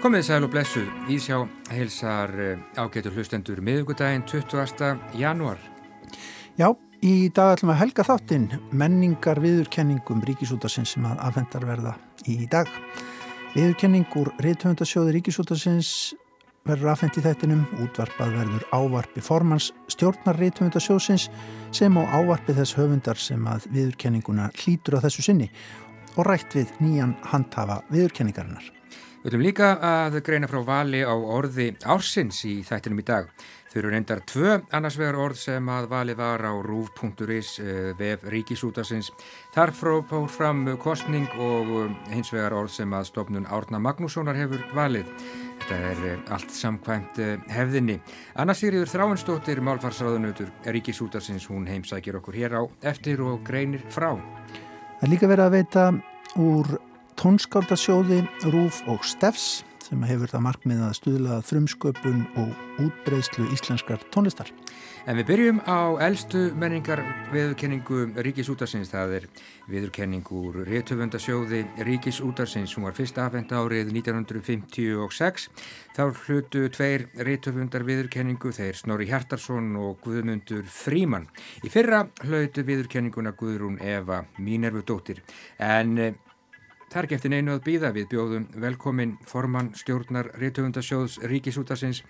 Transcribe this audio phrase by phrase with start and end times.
[0.00, 1.38] Komið sæl og blessuð, Ísjá
[1.72, 5.00] heilsar eh, ágætu hlustendur miðugudaginn 20.
[5.16, 5.56] janúar.
[6.60, 8.46] Já, í dag ætlum að helga þáttinn
[8.76, 11.96] menningar viðurkenningum Ríkisútarsins sem að afhendar verða
[12.28, 12.68] í dag.
[13.54, 16.12] Viðurkenning úr reythöfundasjóði Ríkisútarsins
[16.70, 21.28] verður afhengt í þettinum, útvarpað verður ávarpi formans stjórnar reythöfundasjóðsins
[21.74, 25.50] sem á ávarpi þess höfundar sem að viðurkenninguna hlýtur á þessu sinni
[26.16, 28.70] og rætt við nýjan handhafa viðurkenningarinnar.
[29.20, 33.26] Við höfum líka að greina frá vali á orði ársins í þættinum í dag.
[33.70, 38.24] Þau eru reyndar tvö annars vegar orð sem að vali var á rúf.is eh, vef
[38.32, 39.12] ríkisútasins.
[39.54, 45.12] Þar fór fram kostning og hins vegar orð sem að stofnun Árna Magnússonar hefur valið.
[45.60, 48.00] Þetta er eh, allt samkvæmt hefðinni.
[48.40, 54.14] Anna Sigriður Þráinsdóttir, málfarsraðunautur ríkisútasins, hún heimsækir okkur hér á eftir og greinir frá.
[55.00, 55.88] Það er líka verið að veita
[56.40, 56.76] úr
[57.20, 64.52] tónskáldasjóði Rúf og Steffs sem hefur það markmið að stuðla frumsköpun og útbreyslu íslenskar tónlistar.
[65.08, 67.00] En við byrjum á eldstu menningar
[67.32, 68.90] viðurkenningu Ríkisútarsins.
[68.92, 69.26] Það er
[69.72, 72.74] viðurkenningur réttöfundasjóði Ríkisútarsins.
[72.76, 75.48] Hún var fyrst afhend árið 1956.
[75.96, 81.30] Þá hlutu tveir réttöfundar viðurkenningu, þeir Snorri Hjartarsson og Guðmundur Fríman.
[81.64, 85.24] Í fyrra hlutu viðurkenninguna Guðrún Eva Mínervudóttir.
[85.56, 85.96] En
[86.90, 92.00] Ekki eftir neinu að býða við bjóðum velkomin formann stjórnar Rítuhundasjóðs Ríkisútasins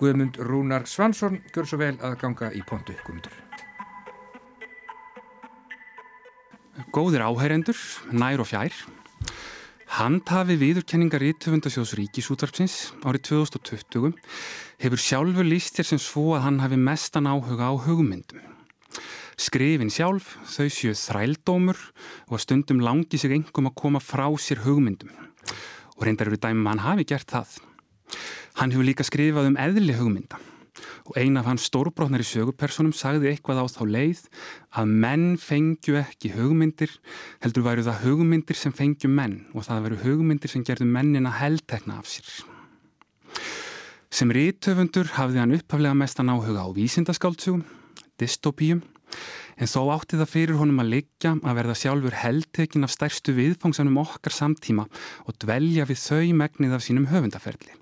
[0.00, 1.38] Guðmund Rúnar Svansson.
[1.54, 3.36] Gjör svo vel að ganga í pontu, Guðmundur.
[6.90, 7.78] Góðir áhærendur,
[8.10, 8.74] nær og fjær.
[10.00, 14.18] Handhafi viðurkenningar Rítuhundasjóðs Ríkisútarpsins árið 2020
[14.82, 18.42] hefur sjálfur líst þér sem svo að hann hafi mestan áhuga á hugmyndum.
[19.40, 21.78] Skrifin sjálf, þau séu þrældómur
[22.28, 25.10] og að stundum langi sig engum að koma frá sér hugmyndum.
[25.98, 27.60] Og reyndar eru dæmum að hann hafi gert það.
[28.60, 30.40] Hann hefur líka skrifað um eðli hugmynda
[31.04, 34.22] og eina af hans stórbrotnar í sögupersonum sagði eitthvað á þá leið
[34.80, 36.90] að menn fengju ekki hugmyndir,
[37.44, 42.00] heldur væru það hugmyndir sem fengju menn og það veru hugmyndir sem gerðu mennina heldtekna
[42.00, 42.30] af sér.
[44.14, 47.64] Sem rítöfundur hafði hann upphaflega mestan áhuga á vísindaskáldsugum,
[48.16, 48.80] dystopíum
[49.54, 54.00] en þó átti það fyrir honum að liggja að verða sjálfur heldtekin af stærstu viðfangsanum
[54.02, 54.88] okkar samtíma
[55.24, 57.76] og dvelja við þau megnið af sínum höfundaferli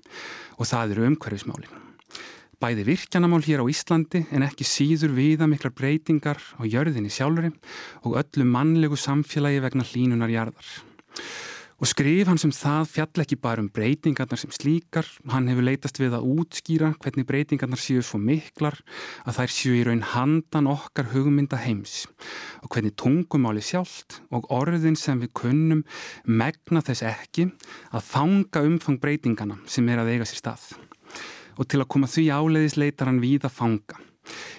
[0.59, 1.79] og það eru umhverfismálin.
[2.63, 7.51] Bæði virkjanamál hér á Íslandi en ekki síður viða miklar breytingar á jörðinni sjálfuri
[8.07, 10.69] og öllu mannlegu samfélagi vegna hlínunar jarðar.
[11.83, 15.97] Og skrif hann sem það fjall ekki bara um breytingarnar sem slíkar, hann hefur leytast
[15.99, 18.77] við að útskýra hvernig breytingarnar séu svo miklar
[19.27, 22.05] að þær séu í raun handan okkar hugmynda heims
[22.63, 25.83] og hvernig tungumáli sjálft og orðin sem við kunnum
[26.23, 27.49] megna þess ekki
[27.91, 30.65] að fanga umfang breytingarna sem er að eiga sér stað.
[31.59, 33.99] Og til að koma því áleiðis leitar hann við að fanga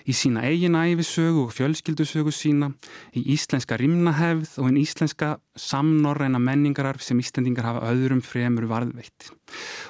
[0.04, 2.70] í sína eigin æfisögu og fjölskyldusögu sína,
[3.16, 9.30] í íslenska rimnahefð og en íslenska samnorræna menningararf sem Íslandingar hafa öðrum fremur varðveitt.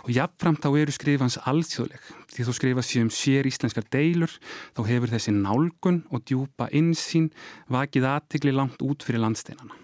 [0.05, 2.03] Og jafnframt þá eru skrifans alþjóðleg,
[2.35, 4.33] því þú skrifa sér um sér íslenskar deilur,
[4.77, 7.31] þá hefur þessi nálgun og djúpa insýn
[7.73, 9.81] vakið aðtikli langt út fyrir landsteinana.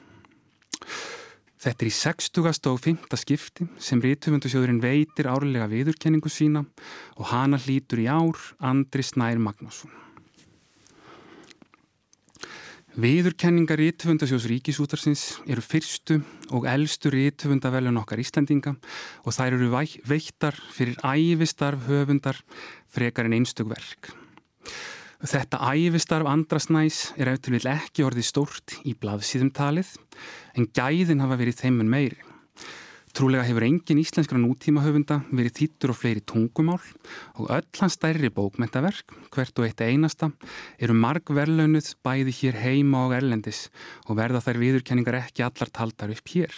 [1.60, 2.71] Þetta er í 60.
[2.71, 3.16] og 5.
[3.21, 6.62] skipti sem Rítumundsjóðurinn veitir árlega viðurkenningu sína
[7.19, 9.93] og hana hlýtur í ár Andri Snær Magnásson.
[12.97, 16.16] Viðurkenningar Rítumundsjóðs Ríkisútarsins eru fyrstu
[16.56, 18.72] og eldstu Rítumundavelun okkar Íslandinga
[19.21, 19.69] og þær eru
[20.09, 22.41] veittar fyrir æfistarf höfundar
[22.88, 24.15] frekar en einstug verk.
[25.20, 29.91] Þetta æfistarf andrasnæs er eftir vil ekki orðið stórt í blaðsíðum talið
[30.56, 32.16] en gæðin hafa verið þeimun meiri.
[33.12, 36.78] Trúlega hefur engin íslenskra nútíma höfunda verið þýttur og fleiri tungumál
[37.36, 40.30] og öll hans stærri bókmentaverk, hvert og eitt einasta,
[40.80, 43.66] eru marg verlaunuð bæði hér heima og erlendis
[44.06, 46.54] og verða þær viðurkenningar ekki allar taldar upp hér.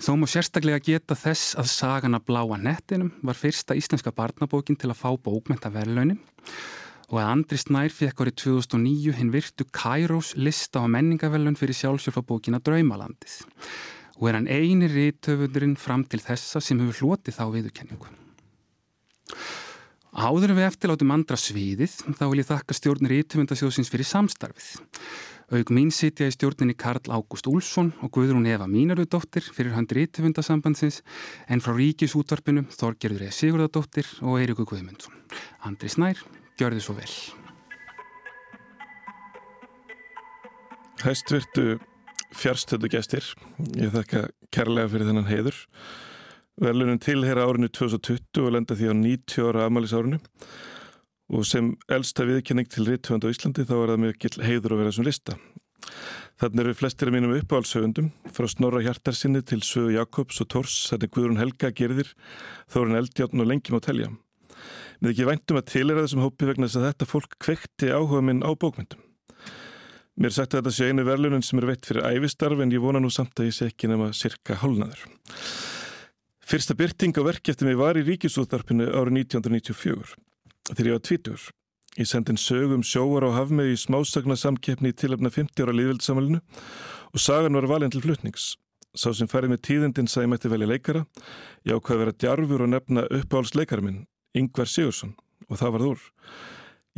[0.00, 5.02] Þó má sérstaklega geta þess að sagana Bláa nettinum var fyrsta íslenska barnabókin til að
[5.02, 6.22] fá bókmentaverlaunin
[7.10, 12.62] og að Andri Snær fekk árið 2009 hinn virtu Kairos lista á menningavelun fyrir sjálfsjálfabókina
[12.62, 13.40] Draumalandið
[14.20, 18.10] og er hann einir rítöfundurinn fram til þessa sem hefur hlotið þá viðurkenningu.
[20.10, 24.72] Áður en við eftirlátum andra sviðið þá vil ég þakka stjórnir rítöfundasjóðsins fyrir samstarfið.
[25.50, 31.00] Aug mín sitja í stjórninni Karl Ágúst Úlsson og Guðrún Eva Mínarudóttir fyrir hann rítöfundasambandsins
[31.50, 33.32] en frá Ríkisútvarpinu Þorgerður E.
[33.34, 35.16] Sigurðardóttir og Eiriku Guðmundsson.
[35.66, 36.22] Andri Snær
[36.60, 37.12] Gjörðu svo vel.
[41.00, 41.78] Hæstvirtu
[42.36, 43.24] fjarstöðu gestir.
[43.80, 45.56] Ég þakka kærlega fyrir þennan heiður.
[46.60, 50.20] Verlunin tilhera árinu 2020 og lenda því á 90 ára afmælis árinu
[51.30, 54.94] og sem elsta viðkenning til Rittvönd á Íslandi þá er það mjög heiður að vera
[54.96, 55.36] sem lista.
[56.40, 61.14] Þannig eru flestir af mínum uppáhaldsögundum frá Snorra Hjartarsinni til Sögu Jakobs og Tors, þannig
[61.14, 62.12] Guðrún Helga gerðir,
[62.72, 64.10] Þórun Eldjáttn og lengjum á telja.
[65.00, 68.42] Við ekki væntum að tilera þessum hópi vegna þess að þetta fólk kvekti áhuga minn
[68.44, 69.00] á bókmyndum.
[70.20, 73.00] Mér sagt að þetta sé einu verlunin sem er veitt fyrir æfistarf en ég vona
[73.00, 75.06] nú samt að ég sé ekki nema cirka hálnaður.
[76.44, 80.16] Fyrsta byrting á verki eftir mig var í Ríkisúðarpinu árið 1994
[80.74, 81.46] þegar ég var tvítur.
[81.96, 86.42] Ég sendi en sögum sjóar á hafmegi í smásagna samkeppni í tilöfna 50 ára líðveldsamælinu
[86.42, 88.58] og sagan var valin til flutnings.
[88.92, 91.04] Sá sem færið með tíðindin sagði mætti velja leikara,
[91.62, 94.00] ég ákvaði að vera djarfur og nefna uppáhaldsleikara minn,
[94.36, 95.16] Yngvar Sigursson,
[95.48, 96.06] og það var þúr.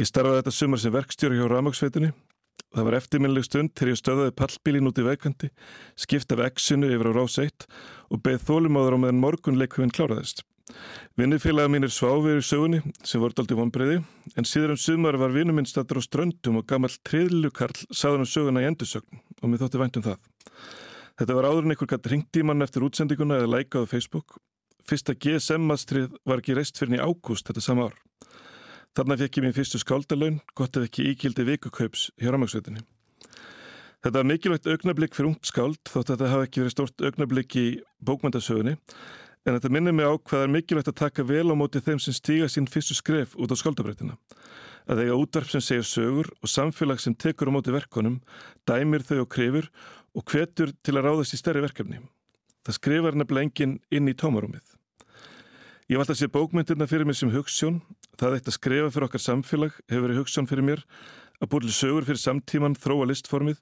[0.01, 2.13] Ég starfaði þetta sumar sem verkstjóri hjá Ramagsveitinni
[2.73, 5.51] Það var eftirminnileg stund þegar ég stöðaði pallbílin út í veikandi,
[6.01, 7.67] skipta af exinu yfir á rás 1
[8.09, 10.41] og beð þólumáður á meðan morgunleikvinn kláraðist.
[11.21, 13.99] Vinnifélaga mín er sváfið í sögunni sem voru aldrei vonbreiði
[14.41, 18.31] en síður um sumar var vinnu minn stattur á ströndum og gammal triðlukarl saðan um
[18.31, 20.23] söguna í endursögn og mér þótti vænt um það.
[21.21, 24.39] Þetta var áður en einhver í mann eftir útsendinguna eða lækaðu Facebook.
[24.89, 27.99] Fyrsta GSM-mastrið var ekki reist fyrir í ágúst þetta sama ár.
[28.93, 32.83] Þarna fekk ég mín fyrstu skáldalaun, gott ef ekki íkildi vikukaups hjá Rámagsveitinni.
[34.03, 37.57] Þetta var mikilvægt augnablík fyrir ungt skáld þótt að þetta hafi ekki verið stort augnablík
[37.61, 37.67] í
[38.03, 38.75] bókmyndasögunni
[39.47, 42.17] en þetta minnir mig á hvað er mikilvægt að taka vel á móti þeim sem
[42.17, 44.19] stíga sín fyrstu skref út á skáldabrættina.
[44.91, 48.19] Að eiga útvarp sem segir sögur og samfélag sem tekur á móti verkonum,
[48.67, 49.71] dæmir þau og krefur
[50.19, 52.03] og hvetur til að ráðast í stærri verkefni.
[52.67, 54.72] Það skrifar nefnilega enginn inn í tómarúmið.
[55.93, 57.83] Ég vald að sé bókmyndirna fyrir mér sem hugssjón.
[58.17, 60.81] Það eitt að skrifa fyrir okkar samfélag hefur verið hugssjón fyrir mér.
[61.37, 63.59] Að búið sögur fyrir samtíman, þróa listformið,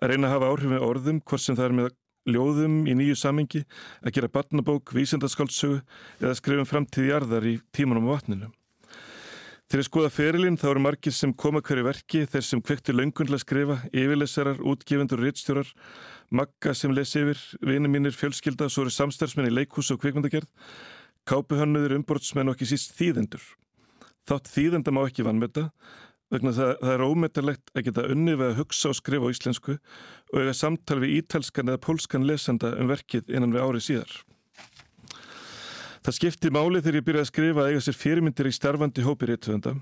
[0.00, 1.90] að reyna að hafa áhrif með orðum, hvort sem það er með
[2.32, 3.62] ljóðum í nýju samengi,
[4.00, 5.82] að gera barnabók, vísendaskáldsögu
[6.22, 8.50] eða skrifum framtíð jarðar í tímanum á vatninu.
[9.68, 13.44] Þegar ég skoða ferilinn þá eru margir sem koma hverju verki, þeir sem kvekti laungunlega
[13.44, 15.76] skrifa, yfirlesarar, útgefundur og rittstjórar,
[16.32, 20.48] magga sem lesi yfir, vini mínir, fjölskylda, svo eru samstarfsmenn í leikhús og kvikmyndagerð
[21.28, 23.44] Kápuhönnuður umbortsmenn og ekki síst þýðendur.
[24.28, 25.68] Þátt þýðenda má ekki vannmeta
[26.32, 29.74] vegna það, það er ómetalegt að geta unni við að hugsa og skrifa á íslensku
[29.76, 34.14] og eiga samtal við ítalskan eða pólskan lesenda um verkið innan við árið síðar.
[36.04, 39.30] Það skipti máli þegar ég byrjaði að skrifa að eiga sér fyrirmyndir í starfandi hópir
[39.32, 39.76] réttvönda.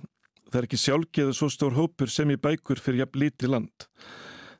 [0.53, 3.87] Það er ekki sjálfgeðu svo stór hópur sem í bækur fyrir jafn lítið land.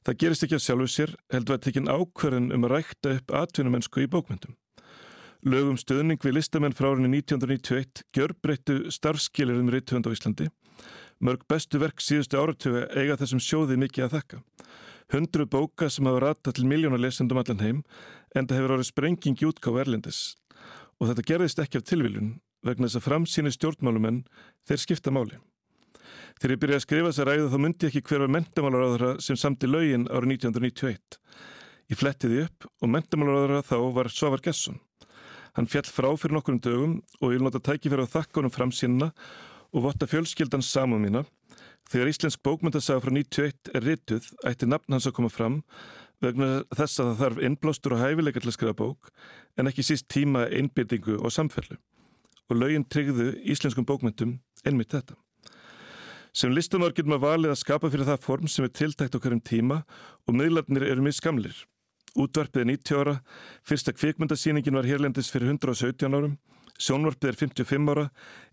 [0.02, 4.02] Það gerist ekki að sjálfu sér, heldur að tekinn ákverðin um að rækta upp atvinnumennsku
[4.02, 4.56] í bókmyndum.
[5.42, 10.44] Lögum stöðning við listamenn frá árinni 1991 gjör breyttu starfskilirðum reythund á Íslandi.
[11.18, 14.38] Mörg bestu verk síðustu áratögu eiga þessum sjóði mikið að þakka.
[15.10, 17.80] Hundru bóka sem hafa rata til miljónar lesendum allan heim
[18.38, 20.20] en það hefur árið sprenging í útgáð erlendis.
[21.02, 22.30] Og þetta gerðist ekki af tilviljun
[22.62, 24.22] vegna þess að framsýni stjórnmálumenn
[24.70, 25.42] þeir skipta máli.
[26.38, 29.66] Þegar ég byrjaði að skrifa þessa ræðu þá myndi ekki hver var mentamálaráðara sem samti
[29.66, 31.20] lögin árið 1991.
[31.90, 34.78] Ég flettiði upp og mentamálaráðara þá var Svavar Gesson.
[35.52, 39.10] Hann fjall frá fyrir nokkur um dögum og vil nota tækifæra á þakkanum fram sínna
[39.72, 41.25] og votta fjölskyldans saman mína.
[41.93, 45.60] Þegar Íslensk bókmyndasaga frá 91 er rituð ætti nafn hans að koma fram
[46.24, 49.10] vegna þess að það þarf innblástur og hæfileika til að skrifa bók
[49.58, 51.76] en ekki síst tíma einbyrtingu og samfellu.
[52.48, 55.19] Og laugin tryggðu íslenskum bókmyndum einmitt þetta.
[56.32, 59.44] Sem listamár getum að valið að skapa fyrir það form sem er tiltækt okkar um
[59.44, 59.82] tíma
[60.24, 61.58] og miðlarnir eru mjög skamlir.
[62.12, 63.14] Útvarpið er 90 ára,
[63.64, 66.34] fyrsta kvikmyndasýningin var hérlendis fyrir 117 árum,
[66.76, 68.04] sjónvarpið er 55 ára,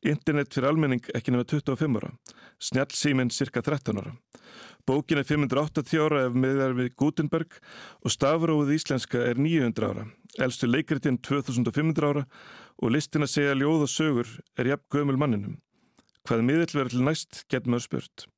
[0.07, 2.13] internet fyrir almenning ekki nefnir 25 ára,
[2.69, 4.15] snjálfsýminn cirka 13 ára.
[4.87, 7.59] Bókin er 580 ára ef meðar við Gutenberg
[7.99, 10.07] og stafróið íslenska er 900 ára,
[10.39, 12.25] elstu leikritinn 2500 ára
[12.79, 15.59] og listin að segja ljóð og sögur er jafn gömul manninum.
[16.23, 18.29] Hvað miðill verður til næst, getur maður spurt.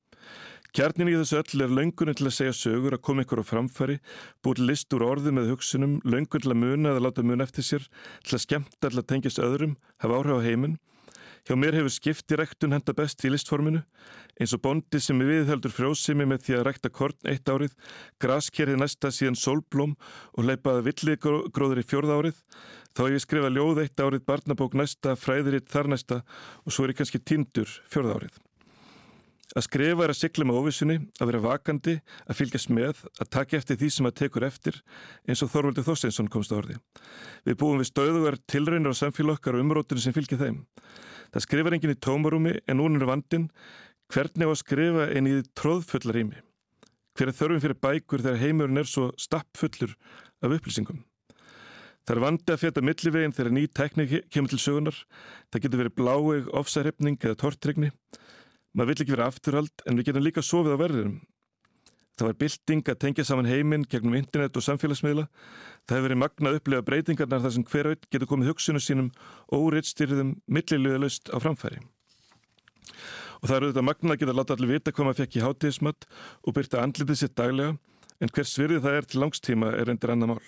[0.72, 3.98] Kjarnin í þessu öll er löngunni til að segja sögur, að koma ykkur á framfæri,
[4.40, 7.88] búið list úr orði með hugsunum, löngun til að muna eða láta muna eftir sér,
[8.24, 10.78] til að skemmta, til að tengjast öðrum, hafa áhrif á heiminn.
[11.44, 13.82] Hjá mér hefur skipti rektun henda best í listforminu,
[14.40, 17.74] eins og bondi sem við heldur frjósimi með því að rekta korn eitt árið,
[18.24, 19.98] graskerið næsta síðan solblóm
[20.38, 22.40] og leipaði villigróður í fjörð árið,
[22.96, 26.22] þá hef ég skrifað ljóð eitt árið, barnabók næsta, fræðiritt þar næsta
[26.64, 28.40] og svo er ég kannski tindur fjörð árið.
[29.52, 33.58] Að skrifa er að sykla með óvissunni, að vera vakandi, að fylgjast með, að taka
[33.58, 34.78] eftir því sem að tekur eftir,
[35.28, 36.78] eins og Þorvaldur Þorsteinsson komst á orði.
[37.44, 40.62] Við búum við stöðugar tilraunir á samfélagokkar og umrótinu sem fylgja þeim.
[41.36, 43.50] Það skrifar enginn í tómarúmi en núna er vandin
[44.12, 46.40] hvernig á að skrifa en í tróðfulla rými.
[47.16, 49.98] Hver er þörfum fyrir bækur þegar heimurinn er svo stappfullur
[50.40, 51.04] af upplýsingum?
[52.08, 54.96] Það er vandi að fjata milliveginn þegar ný tekník kemur til sögunar.
[55.52, 57.92] Það getur verið bláeg, ofsarhefning eða tortrygni.
[58.72, 61.20] Maður vill ekki vera afturhald en við getum líka sofið á verðinum.
[62.22, 65.26] Það var bilding að tengja saman heiminn gegnum internet og samfélagsmiðla.
[65.88, 69.10] Það hefur verið magna að upplega breytingarnar þar sem hver veit getur komið hugsunum sínum
[69.58, 71.82] óriðstyrðum millilegðalust á framfæri.
[73.42, 76.10] Og það eru auðvitað magna að geta láta allir vita hvað maður fekk í hátíðismat
[76.46, 77.78] og byrta andlitið sitt daglega
[78.22, 80.44] en hvers virði það er til langstíma er endur annar mál.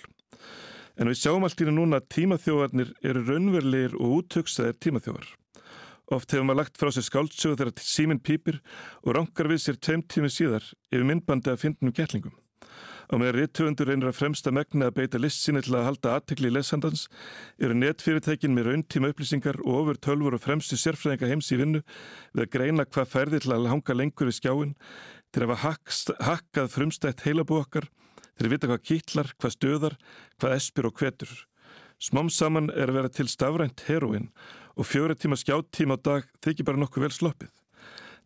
[0.94, 5.32] En við sjáum allt í núna að tímaþjóðarnir eru raunverulegir og útöksaðir tímaþjóðar.
[6.12, 8.60] Oft hefur maður lagt frá sér skáldsögu þegar síminn pýpir
[9.04, 12.36] og rankar við sér tveim tími síðar yfir myndbandi að fyndnum gætlingum.
[13.12, 16.50] Á meðan réttöfundur reynir að fremsta megna að beita list sinni til að halda aðtekli
[16.50, 17.08] í lesandans
[17.60, 21.84] eru netfyrirtækin með rauntíma upplýsingar og ofur tölfur og fremstu sérfræðinga heims í vinnu
[22.34, 24.78] við að greina hvað færði til að hanga lengur við skjáin
[25.36, 26.00] til að hafa
[26.32, 27.92] hakkað frumstætt heilabú okkar
[28.40, 29.96] Þeir vita hvað kýtlar, hvað stöðar,
[30.42, 31.34] hvað espir og hvetur.
[32.04, 34.26] Smám saman er að vera til stafrænt heroin
[34.76, 37.52] og fjóra tíma skjáttíma á dag þykir bara nokkuð vel sloppið.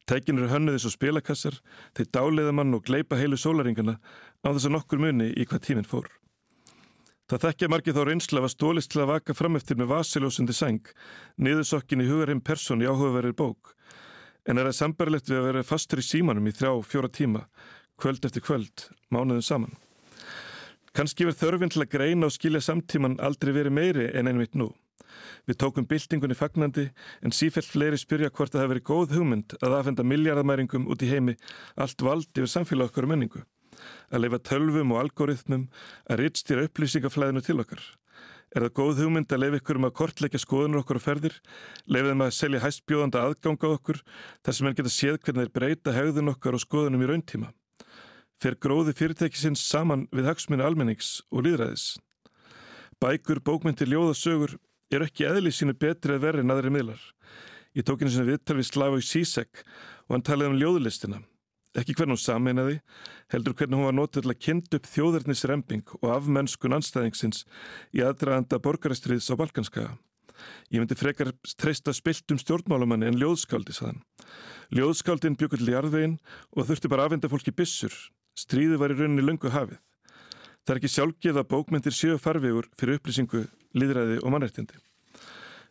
[0.09, 1.59] Tækin eru hönnuðis og spilakassar,
[1.93, 3.99] þeir dáleiða mann og gleipa heilu sólaringana
[4.41, 6.09] á þess að nokkur muni í hvað tíminn fór.
[7.29, 10.93] Það þekkja margið þá reynsla var stólist til að vaka fram eftir með vasiljósundi seng,
[11.37, 13.75] niðursokkin í hugarheim person í áhugaverðir bók.
[14.47, 17.45] En er það sambarlegt við að vera fastur í símanum í þrjá, fjóra tíma,
[17.99, 19.75] kvöld eftir kvöld, mánuðum saman.
[20.97, 24.71] Kanski verð þörfinn til að greina og skilja samtíman aldrei verið meiri en einmitt nú.
[25.45, 26.87] Við tókum byltingunni fagnandi
[27.21, 31.11] en sífælt fleiri spyrja hvort það hefur verið góð hugmynd að aðfenda miljardamæringum út í
[31.11, 31.35] heimi
[31.77, 33.43] allt vald yfir samfélag okkar og menningu.
[34.09, 35.67] Að leifa tölvum og algoritmum
[36.09, 37.85] að rittstýra upplýsingaflæðinu til okkar.
[38.57, 41.37] Er það góð hugmynd að leifa ykkur um að kortleika skoðunur okkur á ferðir,
[41.85, 44.01] leifa þeim að selja hæstbjóðanda aðganga okkur
[44.41, 47.53] þar sem henn geta séð hvernig þeir breyta hegðun okkar og skoðunum í rauntíma
[48.41, 51.97] fer gróði fyrirtækisins saman við hagsmunni almennings og líðræðis.
[53.01, 54.57] Bækur, bókmyndir, ljóðasögur
[54.93, 57.01] er ekki eðli sínu betri að verri en aðri miðlar.
[57.77, 59.63] Ég tók henni sem viðtal við Slavoj Sisek
[60.07, 61.21] og hann talaði um ljóðlistina.
[61.77, 62.79] Ekki hvernig hún sameinaði,
[63.29, 67.43] heldur hvernig hún var notið til að kynna upp þjóðarnisremping og afmennskun anstæðingsins
[67.93, 69.91] í aðdraðanda borgarastriðs á Balkanskaga.
[70.73, 74.01] Ég myndi frekar treysta spiltum stjórnmálumanni en ljóðskáldi, saðan.
[74.73, 76.17] Ljóðskáldin byggur til jarðvegin
[76.55, 77.93] og þurfti bara aðvenda fólki bissur,
[78.37, 79.79] Stríði var í rauninni lungu hafið.
[80.61, 84.77] Það er ekki sjálfgeð að bókmyndir séu farvegur fyrir upplýsingu, líðræði og mannrættindi.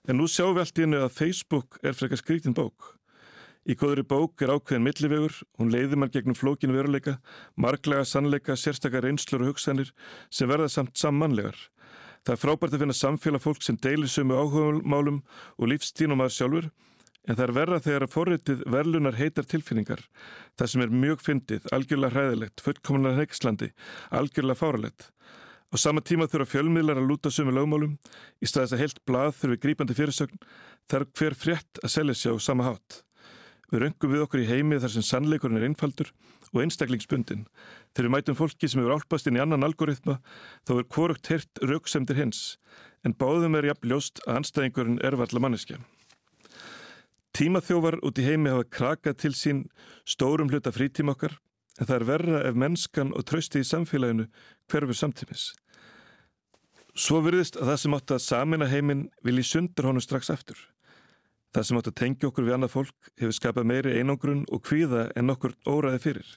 [0.08, 2.94] En nú sjáum við allt í hennu að Facebook er frekar skrítin bók.
[3.66, 7.16] Í góðri bók er ákveðin millivegur, hún leiði mann gegnum flókinu veruleika,
[7.58, 9.90] marglega, sannleika, sérstakar einslur og hugsanir
[10.30, 11.58] sem verða samt sammannlegar.
[12.26, 15.22] Það er frábært að finna samfélag fólk sem deilir sömu áhugamálum
[15.58, 16.70] og lífstínum að sjálfur
[17.26, 20.04] En það er verra þegar að forritið verlunar heitar tilfinningar.
[20.54, 23.72] Það sem er mjög fyndið, algjörlega hræðilegt, fullkomlega heikslandi,
[24.14, 25.08] algjörlega fáralegt.
[25.66, 27.96] Á sama tíma þurfa fjölmiðlar að lúta sömu lögmálum,
[28.38, 30.38] í staðis að heilt blað þurfi grípandi fyrirsögn,
[30.86, 33.02] þarf hver frétt að selja sér á sama hátt.
[33.72, 36.12] Við röngum við okkur í heimi þar sem sannleikurinn er einfaldur
[36.52, 37.48] og einstaklingsbundin.
[37.90, 40.20] Þegar við mætum fólki sem eru álpast inn í annan algoritma,
[40.62, 42.44] þá er hvorugt hirt rauksemdir hins,
[43.02, 45.82] en báðum er jafn ljóst að anstæðingurinn er valla manneskja.
[47.36, 49.58] Tímaþjófar út í heimi hafa krakað til sín
[50.08, 51.34] stórum hluta frítíma okkar
[51.76, 54.24] en það er verra ef mennskan og trösti í samfélaginu
[54.72, 55.50] hverfur samtímis.
[56.96, 60.56] Svo virðist að það sem átt að samina heiminn vilji sundur honum strax aftur.
[61.52, 65.10] Það sem átt að tengja okkur við annað fólk hefur skapað meiri einangrun og kvíða
[65.12, 66.30] en okkur óraði fyrir.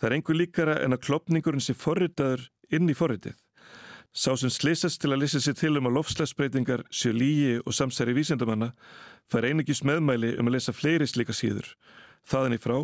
[0.00, 3.36] Það er einhver líkara en að klopningurinn sé forritaður inn í forritið.
[4.16, 8.14] Sá sem slýsast til að lýsa sér til um að lofslagsbreytingar séu lígi og samsæri
[8.16, 8.70] vísendamanna
[9.28, 11.68] fær einingis meðmæli um að lesa fleiri slíka síður.
[12.24, 12.78] Þaðan í frá,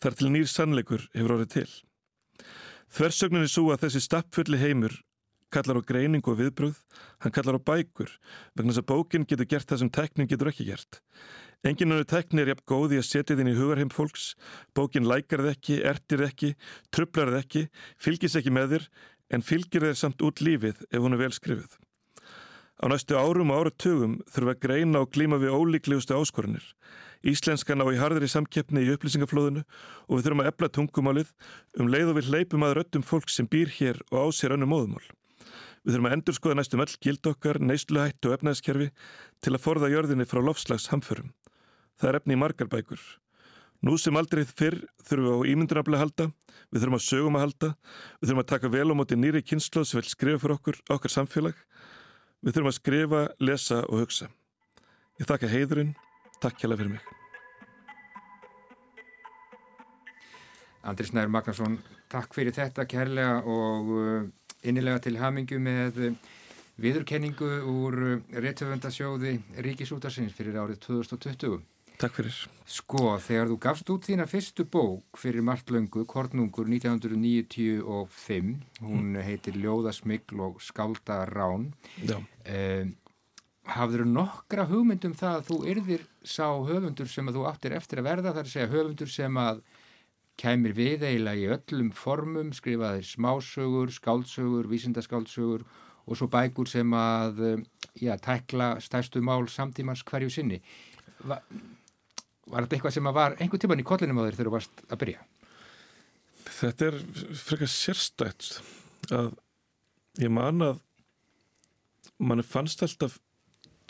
[0.00, 1.68] þar til nýr sannleikur hefur orðið til.
[2.88, 4.96] Þversögnin er svo að þessi stappfulli heimur
[5.52, 6.78] kallar á greining og viðbröð,
[7.22, 8.10] hann kallar á bækur,
[8.56, 11.02] vegna þess að bókin getur gert það sem teknin getur ekki gert.
[11.62, 14.32] Engin annu tekni er jafn góði að setja þinn í hugarheim fólks,
[14.74, 16.50] bókin lækar þið ekki, ertir þið ekki,
[16.90, 17.62] trublar þið ekki,
[18.02, 18.88] fylgis ekki með þér,
[19.32, 21.78] en fylgir þeir samt út lífið ef hún er vel skrifið.
[22.82, 26.64] Á næstu árum og áratugum þurfum að greina og glíma við ólíklegustu áskorunir.
[27.22, 31.30] Íslenskan á í harðri samkeppni í upplýsingaflóðinu og við þurfum að epla tungumálið
[31.78, 34.66] um leið og við leipum að röttum fólk sem býr hér og á sér önnu
[34.66, 35.04] móðumál.
[35.86, 38.90] Við þurfum að endur skoða næstum öll gildokkar, neysluhættu og efnæðskerfi
[39.42, 41.30] til að forða jörðinni frá lofslags hamförum.
[42.02, 43.02] Það er efni í margar bækur.
[43.82, 46.24] Nú sem aldrei fyrr þurfum við á ímyndunafli að halda,
[46.70, 47.70] við þurfum að sögum að halda,
[48.20, 51.10] við þurfum að taka vel á móti nýri kynslu sem vil skrifa fyrir okkur, okkar
[51.10, 51.64] samfélag.
[52.46, 54.28] Við þurfum að skrifa, lesa og hugsa.
[55.18, 55.90] Ég þakka heiðurinn,
[56.38, 57.10] takk hjá það fyrir mig.
[60.86, 61.76] Andri Snær Magnarsson,
[62.10, 64.22] takk fyrir þetta kærlega og uh,
[64.62, 66.16] innilega til hamingju með uh,
[66.82, 71.71] viðurkenningu úr uh, réttöfundasjóði Ríkisútarsins fyrir árið 2020.
[72.00, 72.36] Takk fyrir.
[72.72, 79.58] Sko, þegar þú gafst út þína fyrstu bók fyrir Mart Löngu, Kornungur 1995, hún heitir
[79.60, 81.72] Ljóðasmigl og Skáldarán,
[82.46, 82.86] eh,
[83.68, 88.08] hafður nokkra hugmyndum það að þú yrðir sá höfundur sem að þú áttir eftir að
[88.08, 89.62] verða, það er að segja höfundur sem að
[90.40, 95.66] kæmir við eiginlega í öllum formum, skrifaðir smásögur, skáldsögur, vísindaskáldsögur
[96.06, 97.62] og svo bækur sem að
[98.00, 100.62] já, tækla stærstu mál samtímans hverju sinni.
[101.22, 101.38] Va
[102.46, 105.02] var þetta eitthvað sem var einhver tíman í kollinum á þér þegar þú varst að
[105.02, 105.26] byrja?
[106.52, 106.98] Þetta er
[107.42, 108.48] frekar sérstætt
[109.12, 109.32] að
[110.22, 110.80] ég man að
[112.22, 113.18] mann fannst alltaf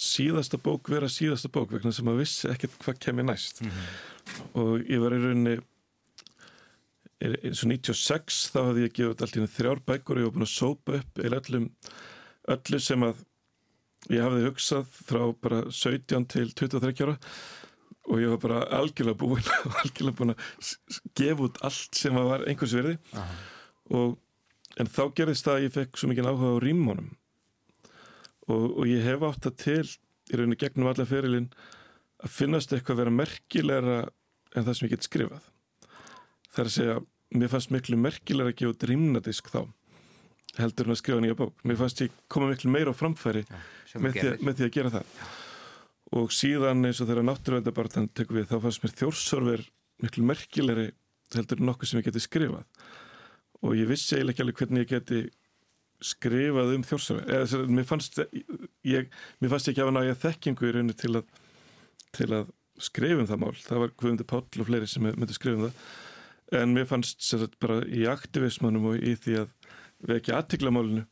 [0.03, 4.57] síðasta bók vera síðasta bók vegna sem maður vissi ekkert hvað kemur næst mm -hmm.
[4.61, 5.59] og ég var í rauninni
[7.23, 10.49] eins og 96 þá hafði ég gefið allt í þrjár bækur og ég var búin
[10.49, 11.69] að sópa upp eða öllum
[12.55, 13.17] öllu sem að
[14.11, 17.17] ég hafði hugsað frá bara 17 til 23 ára
[18.11, 19.51] og ég var bara algjörlega búin
[19.83, 20.77] algjörlega búin að
[21.19, 22.97] gefa út allt sem var einhvers verði
[23.93, 24.17] og
[24.81, 27.13] en þá gerðist það að ég fekk svo mikið áhuga á rímónum
[28.49, 29.85] og, og ég hef átt það til
[30.33, 31.51] í rauninni gegnum alla ferilinn
[32.23, 33.99] að finnast eitthvað að vera merkilegra
[34.53, 35.47] en það sem ég get skrifað.
[36.53, 36.97] Það er að segja,
[37.41, 39.63] mér fannst miklu merkilegra að gefa út rímnadisk þá
[40.59, 41.55] heldur en að skrifa nýja bók.
[41.67, 43.57] Mér fannst ég koma miklu meira á framfæri Já,
[43.99, 45.17] með, því, með því að gera það.
[45.17, 45.42] Já
[46.13, 49.63] og síðan eins og þegar náttúruvendabartan tekur við þá fannst mér þjórsorver
[50.03, 50.89] miklu merkilegri
[51.33, 52.67] heldur nokkuð sem ég geti skrifað.
[53.63, 55.23] Og ég vissi eiginlega ekki alveg hvernig ég geti
[56.03, 60.69] skrifað um þjórsorver eða mér fannst ég, mér fannst ekki af að ná ég þekkingu
[60.69, 61.31] í rauninu til að
[62.13, 62.51] til að
[62.83, 63.53] skrifum það mál.
[63.57, 65.85] Það var Guðmundur Páll og fleiri sem myndi skrifum það.
[66.61, 69.55] En mér fannst sagt, bara í aktivismannum og í því að
[70.03, 71.07] við ekki aðtikla málinu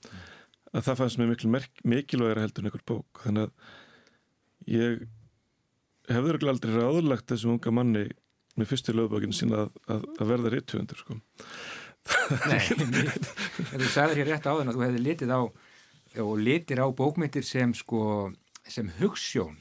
[0.75, 1.53] að það fannst mér miklu
[1.95, 3.23] mikilvægara heldur en einhver bók.
[3.25, 3.79] Þannig að
[4.69, 5.05] ég
[6.11, 8.07] hefður ekki aldrei ráðurlagt þessum unga manni
[8.59, 11.19] með fyrstu lögbókinu sína að, að, að verða réttuvendur sko.
[12.51, 12.61] Nei,
[13.81, 15.41] þú sagðir hér rétt á þenn að þú hefði litið á
[16.19, 18.33] og litir á bókmyndir sem sko,
[18.67, 19.59] sem hugssjón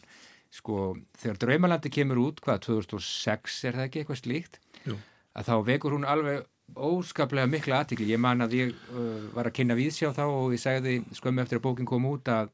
[0.49, 4.57] sko, þegar Draumalandi kemur út hvað, 2006 er það ekki eitthvað slíkt
[4.87, 4.95] Jú.
[5.37, 9.59] að þá vekur hún alveg óskaplega mikla aðtikli, ég man að ég uh, var að
[9.59, 12.51] kynna víðsjá þá og ég segði skömmu eftir að bókin kom út að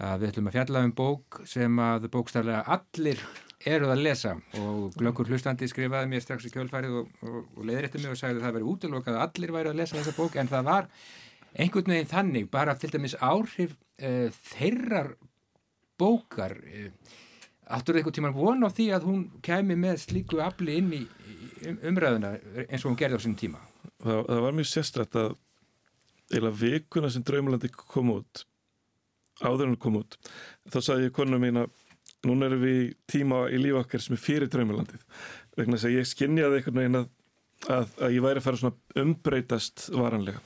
[0.00, 3.24] að við ætlum að fjalla um bók sem að bókstaflega allir
[3.68, 4.36] eruð að lesa.
[4.58, 8.40] Og Glöggur Hlustandi skrifaði mér strax í kjölfærið og, og, og leiðrætti mig og sagði
[8.40, 10.88] að það veri útlokað að allir væri að lesa þessa bók en það var
[11.52, 15.12] einhvern veginn þannig bara til dæmis áhrif uh, þeirrar
[16.00, 16.88] bókar uh,
[17.72, 21.02] áttur eitthvað tíman von á því að hún kemi með slíku afli inn í
[21.68, 22.34] um, umræðuna
[22.66, 23.62] eins og hún gerði á sínum tíma?
[24.02, 25.36] Það, það var mjög sérstrætt að
[26.32, 28.46] eila vikuna sem Draumalandi kom út
[29.40, 30.18] áður en kom út.
[30.68, 31.72] Þá sagði ég konu mín að
[32.28, 35.02] núna erum við tíma í líf okkar sem er fyrir draumalandið.
[35.58, 37.10] Vegna þess að ég skinnjaði einhvern veginn að,
[37.66, 40.42] að, að ég væri að fara svona umbreytast varanlega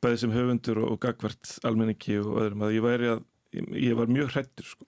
[0.00, 3.24] bæði sem höfundur og, og gagvart almenningi og öðrum að ég væri að
[3.76, 4.86] ég var mjög hrættur sko.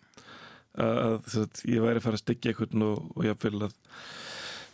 [0.72, 3.74] Að, að ég væri að fara að styggja einhvern og, og ég vil að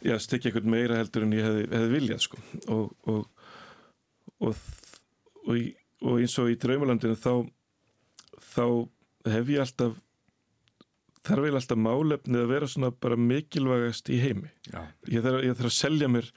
[0.06, 2.42] já, styggja einhvern meira heldur en ég hefði, hefði viljað sko.
[2.70, 3.26] Og
[4.38, 4.58] og,
[5.48, 7.32] og eins og í draumalandinu þá
[8.44, 8.64] þá
[9.28, 9.98] hef ég alltaf
[11.28, 14.48] þarf ég alltaf málefnið að vera svona bara mikilvægast í heimi.
[15.10, 16.30] Ég þarf, ég þarf að selja mér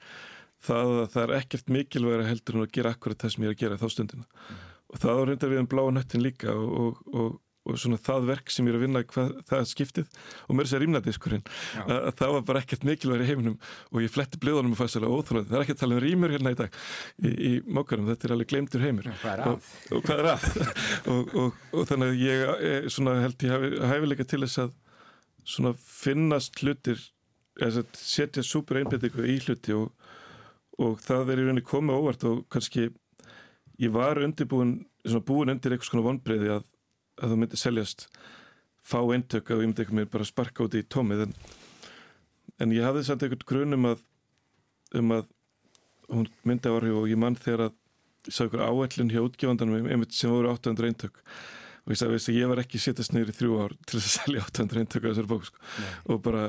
[0.61, 3.55] það að það er ekkert mikilvægara heldur en að gera akkurat það sem ég er
[3.55, 4.27] að gera þá stundina.
[4.27, 4.67] Mm.
[4.91, 7.37] og það árindar við um bláa nöttin líka og, og, og
[7.71, 10.77] og svona það verk sem ég er að vinna hvað, það skiptið og mér sé
[10.77, 11.45] að rýmnadiskurinn
[11.85, 13.57] að, að það var bara ekkert mikilvægir í heiminum
[13.91, 16.35] og ég fletti bliðunum og fannst alveg óþróðið það er ekki að tala um rýmur
[16.35, 16.77] hérna í dag
[17.17, 19.09] í, í mókarum, þetta er alveg glemtur heimur.
[19.51, 20.47] Og, og hvað er að?
[21.11, 24.73] Og, og þannig að ég er, svona, held ég hæfileika til þess að
[25.47, 27.01] svona finnast hlutir
[27.97, 32.89] setja super einbindingu í hluti og það er í rauninni komið óvart og kannski
[33.81, 36.67] ég var undirbúin, svona búin undir eitthvað svona vonbreiði að
[37.21, 38.07] að það myndi seljast
[38.81, 41.35] fá eintök og ég myndi eitthvað mér bara sparka út í tómið en,
[42.63, 44.03] en ég hafði samt einhvern grunum að
[44.97, 45.29] um að
[46.11, 47.77] hún myndi áhrif og ég mann þegar að
[48.27, 51.21] ég sá einhver áætlun hjá útgjóðandanum einmitt sem voru 800 eintökk
[51.81, 54.83] og ég sagði að ég var ekki sittast neyri þrjú ár til að selja 800
[54.83, 55.63] eintökk á þessari bók sko.
[56.11, 56.43] og bara,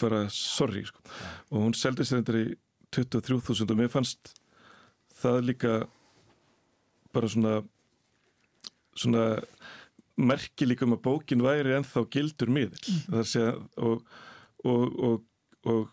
[0.00, 1.00] bara sorry sko.
[1.52, 2.46] og hún seldi sér endur í
[2.96, 4.34] 23.000 og mér fannst
[5.20, 5.72] það líka
[7.12, 7.58] bara svona
[8.98, 9.28] svona
[10.18, 13.70] merki líka um að bókin væri enþá gildur miðl mm.
[13.86, 14.02] og,
[14.66, 15.24] og, og,
[15.70, 15.86] og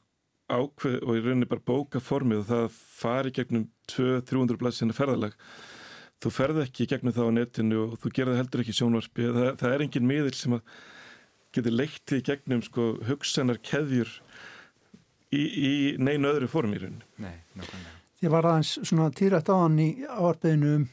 [0.49, 2.67] ákveð og í rauninni bara bóka formið og það
[2.99, 5.37] fari gegnum 200-300 blaðsina ferðalag
[6.23, 9.29] þú ferð ekki gegnum það á netinu og þú gerði heldur ekki sjónvarpi.
[9.35, 10.75] Það, það er engin miðil sem að
[11.55, 14.11] getur leitt í gegnum sko hugsanar keðjur
[15.31, 17.07] í, í neina öðru form í rauninni.
[17.21, 17.95] Nei, nákvæmlega.
[18.23, 20.85] Ég var aðeins svona týrætt á hann í áarbeðinu um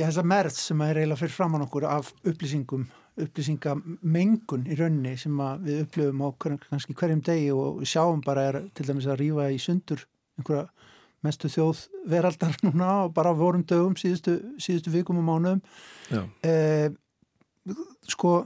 [0.00, 2.86] þessa merð sem er eiginlega fyrir framann okkur af upplýsingum,
[3.22, 8.88] upplýsingamengun í rauninni sem við upplöfum á kannski hverjum degi og sjáum bara er til
[8.88, 10.06] dæmis að rýfa í sundur
[10.38, 10.66] einhverja
[11.22, 15.62] mestu þjóð veraldar núna og bara vorum dögum síðustu, síðustu vikum og mánuðum.
[16.42, 16.90] Eh,
[18.10, 18.42] sko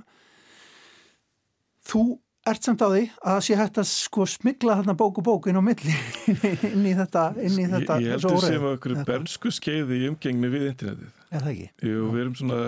[1.86, 2.04] þú
[2.50, 5.64] ert samt á því að sé hægt að sko smigla þarna bóku bóku inn á
[5.64, 5.94] milli
[6.70, 10.10] inn í þetta, inn í þetta Ég, ég heldur sem að okkur bernsku skeiði í
[10.10, 11.22] umgengni við internetið.
[11.30, 11.70] Er það ekki?
[11.90, 12.60] Jú, við erum svona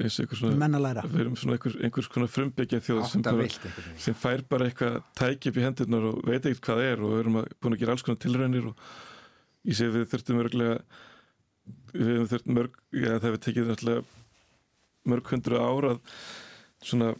[0.00, 3.24] mennalæra við erum svona einhver, einhvers konar frumbyggja þjóð sem,
[4.00, 7.22] sem fær bara eitthvað tækip í hendurnar og veit ekkert hvað það er og við
[7.24, 8.84] erum að, búin að gera alls konar tilraunir og
[9.68, 10.78] ég sé við þurftum örglega
[11.92, 13.90] við hefum þurft mörg já, það hefur tekið
[15.10, 16.00] mörg hundru árað
[16.84, 17.12] svona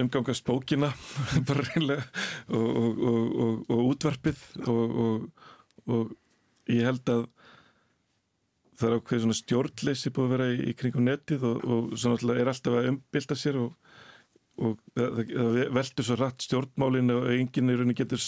[0.00, 0.90] umgangast bókina
[1.48, 2.04] bara reynlega
[2.48, 6.14] og, og, og, og útvarpið og
[6.70, 7.24] ég held að
[8.74, 12.50] það er ákveð svona stjórnleysi búið að vera í, í kringum netið og svona er
[12.50, 17.98] alltaf að umbylta sér og það, það veldur svo rætt stjórnmálinu og enginn í rauninni
[17.98, 18.22] getur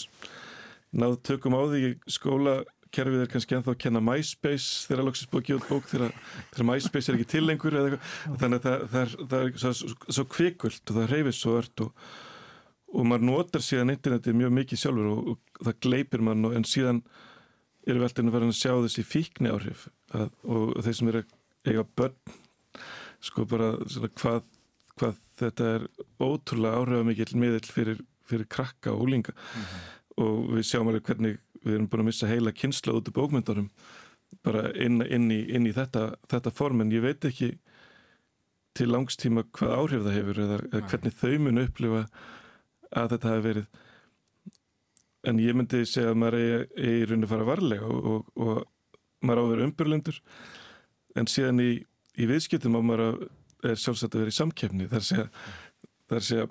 [0.96, 2.60] náðu tökum á því skóla
[2.94, 6.14] kerfið er kannski ennþá að kenna MySpace þegar loksist búið að gefa bók þegar,
[6.70, 10.82] MySpace er ekki til lengur þannig að það, það er, það er svo, svo, kvikvöld
[10.90, 12.08] og það reyfist svo öll og,
[12.96, 16.68] og maður notar síðan internetið mjög mikið sjálfur og, og það gleipir mann og en
[16.68, 17.02] síðan
[17.86, 21.24] eru veldinu verið að sjá þessi fíkni áhrif að, og þeir sem eru
[21.66, 22.36] eiga börn
[23.24, 23.72] sko bara
[24.18, 24.42] hvað,
[24.98, 25.86] hvað þetta er
[26.22, 29.84] ótrúlega áhrifamikið miðill fyrir, fyrir krakka og úlinga mm -hmm.
[30.24, 33.70] og við sjáum alveg hvernig við erum búin að missa heila kynsla út af bókmyndarum
[34.46, 37.52] bara inn, inn, í, inn í þetta, þetta form en ég veit ekki
[38.76, 42.02] til langstíma hvað áhrif það hefur eða, eða hvernig þau mun upplifa
[42.96, 43.68] að þetta hafi verið.
[45.26, 49.26] En ég myndi segja að maður er í rauninu að fara varlega og, og, og
[49.26, 50.20] maður á að vera umbyrlendur
[51.16, 51.70] en síðan í,
[52.20, 53.26] í viðskiptum á maður að
[53.66, 55.26] er sjálfsagt að vera í samkefni þar segja,
[56.10, 56.48] þar segja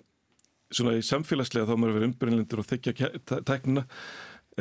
[0.76, 3.12] svona í samfélagslega þá maður að vera umbyrlendur og þykja
[3.48, 3.86] tæknina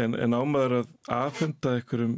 [0.00, 2.16] en, en ámaður að aðfenda einhverjum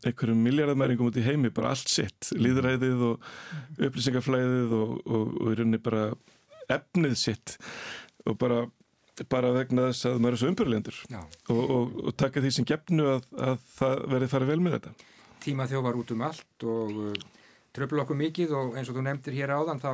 [0.00, 3.26] einhverjum miljardamæringum út í heimi, bara allt sitt líðræðið og
[3.76, 6.04] upplýsingaflæðið og, og, og í rauninni bara
[6.72, 7.56] efnið sitt
[8.28, 8.62] og bara,
[9.32, 11.00] bara vegna þess að maður er svo umbyrlendur
[11.52, 14.94] og, og taka því sem gefnu að, að það verði farið vel með þetta.
[15.44, 17.28] Tíma þjóvar út um allt og uh,
[17.76, 19.92] tröfla okkur mikið og eins og þú nefndir hér áðan þá,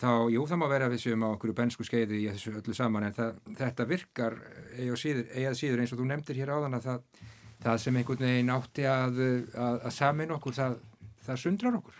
[0.00, 3.08] þá jú það má vera við sem á okkur bensku skeiði í þessu öllu saman
[3.08, 4.38] en það, þetta virkar
[4.76, 7.28] eða síður, síður eins og þú nefndir hér áðan að það
[7.60, 9.18] það sem einhvern veginn átti að,
[9.54, 10.76] að, að samin okkur, það,
[11.26, 11.98] það sundrar okkur.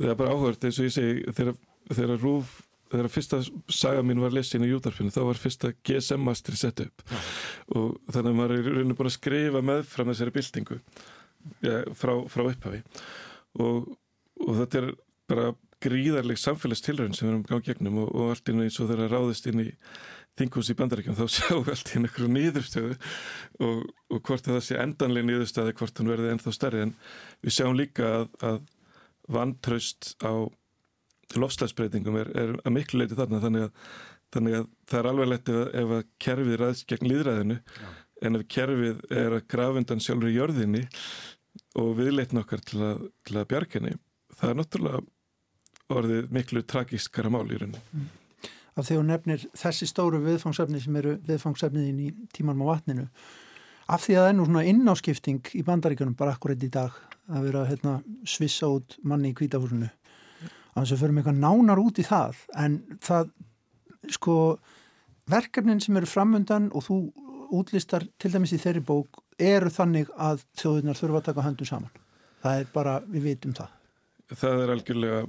[0.00, 1.56] Það er bara áhört eins og ég segi, þegar,
[1.90, 2.52] þegar Rúf,
[2.90, 3.40] þegar fyrsta
[3.72, 7.22] saga mín var lesin í júdarfinu, þá var fyrsta GSM-mastri sett upp ja.
[7.78, 10.78] og þannig að maður er raun og bara að skrifa með fram þessari byltingu
[11.64, 12.80] ja, frá, frá upphafi
[13.62, 13.92] og,
[14.42, 14.90] og þetta er
[15.30, 15.52] bara
[15.84, 19.48] gríðarleg samfélagstilrönd sem við erum gáð gegnum og, og allt inn eins og þeirra ráðist
[19.50, 19.68] inn í
[20.40, 22.96] þinghús í bandaríkjum þá sjáum við alltaf einhverju nýðurstöðu
[23.66, 26.94] og, og hvort það sé endanlega nýðurstöðu hvort hún verði ennþá stærri en
[27.44, 28.60] við sjáum líka að, að
[29.30, 30.32] vantraust á
[31.38, 33.90] lofslagsbreytingum er, er að miklu leiti þarna þannig að,
[34.34, 37.90] þannig að það er alveg lett ef, ef að kerfið ræðs gegn líðræðinu Já.
[38.26, 40.84] en ef kerfið er að grafundan sjálfur í jörðinni
[41.78, 43.94] og viðleitna okkar til að, til að bjarginni
[44.40, 45.04] það er náttúrulega
[45.96, 47.82] orðið miklu tragískara mál í rauninni.
[47.92, 48.08] Mm.
[48.78, 53.06] Af því hún nefnir þessi stóru viðfangsefni sem eru viðfangsefniðin í tímanum á vatninu
[53.90, 56.94] af því að það er nú svona innáskipting í bandaríkunum bara akkurat í dag
[57.30, 61.98] að vera hérna, svissa út manni í kvítahúsinu að þess að förum eitthvað nánar út
[61.98, 63.32] í það en það
[64.14, 64.36] sko
[65.30, 67.00] verkefnin sem eru framöndan og þú
[67.60, 72.00] útlistar til dæmis í þeirri bók eru þannig að þjóðunar þurfa að taka höndum saman.
[72.40, 73.72] Það er bara, við vitum það.
[74.30, 75.20] Það er algjörlega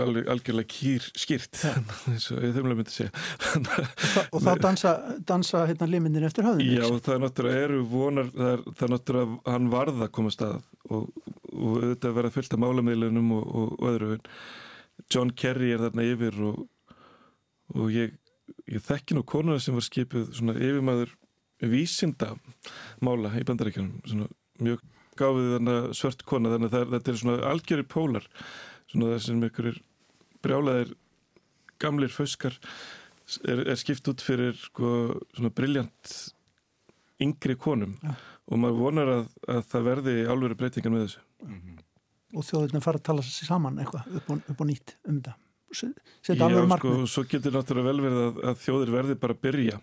[0.00, 1.60] alveg, algjörlega kýr skýrt
[2.10, 3.12] eins og ég þumlega myndi segja.
[3.58, 4.94] Og, og þá dansa,
[5.28, 8.94] dansa hérna liminir eftir höfðinu Já, það er náttúrulega eru vonar það er, það er
[8.94, 11.08] náttúrulega hann varða að koma stað og,
[11.52, 14.18] og þetta verða fyllt af málamílunum og, og öðru
[15.12, 18.16] John Kerry er þarna yfir og ég,
[18.70, 21.12] ég þekki nú konuna sem var skipið svona yfirmaður
[21.62, 22.32] vísinda
[23.04, 24.26] mála í bandaríkjunum
[24.62, 24.82] mjög
[25.18, 28.28] gáfið þarna svört kona þannig að þetta er svona algjörði pólar
[28.92, 29.80] svona það sem einhverjir
[30.42, 30.92] brjálaðir
[31.82, 32.58] gamlir fauskar
[33.48, 36.16] er, er skipt út fyrir sko, svona brilljant
[37.22, 38.16] yngri konum ja.
[38.50, 41.80] og maður vonar að, að það verði álveru breytingan með þessu mm -hmm.
[42.32, 45.34] Og þjóðurinn fara að tala sér saman eitthvað upp, upp og nýtt um þetta
[45.72, 49.36] setja alveg markmið Já, sko, svo getur náttúrulega vel verið að, að þjóðir verði bara
[49.36, 49.80] að byrja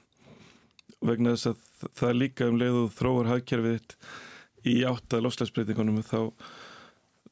[1.10, 1.62] vegna þess að
[2.00, 3.96] það er líka um leið og þróar hagkerfið
[4.70, 6.20] í átta lofslagsbreytingunum þá,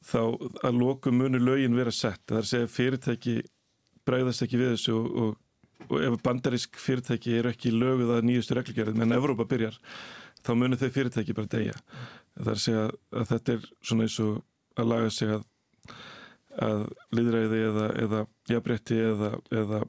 [0.07, 0.21] þá
[0.67, 2.23] að loku muni lögin vera sett.
[2.27, 3.35] Það er að segja fyrirtæki
[4.07, 5.35] bræðast ekki við þessu og, og
[5.87, 9.77] og ef bandarísk fyrirtæki eru ekki löguð að nýjustu reglugjörðin en Evrópa byrjar
[10.43, 14.17] þá munir þau fyrirtæki bara degja það er að segja að þetta er svona eins
[14.23, 14.33] og
[14.77, 15.45] að laga sig að
[16.57, 19.81] að liðræði eða, eða jafnbretti eða, eða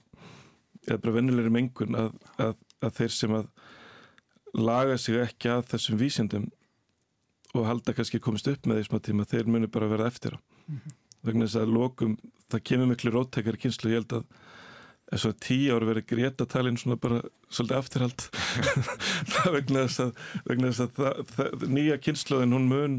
[0.85, 2.55] eða bara vennilegri mengun að, að,
[2.85, 3.49] að þeir sem að
[4.59, 6.47] laga sig ekki að þessum vísindum
[7.59, 10.38] og halda kannski komist upp með því smá tíma þeir munir bara verða eftir á
[10.38, 10.97] mm -hmm.
[11.27, 12.18] vegna þess að lokum
[12.49, 14.25] það kemur miklu rótækari kynslu ég held að
[15.12, 18.21] ef svo tíu ári verið Greta-talinn svona bara svolítið afturhald
[19.57, 20.12] vegna þess að,
[20.44, 22.99] vegna þess að það, það, nýja kynnslóðin hún mun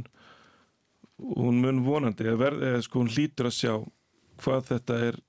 [1.20, 3.74] hún mun vonandi eða, verð, eða sko hún lítur að sjá
[4.40, 5.20] hvað þetta er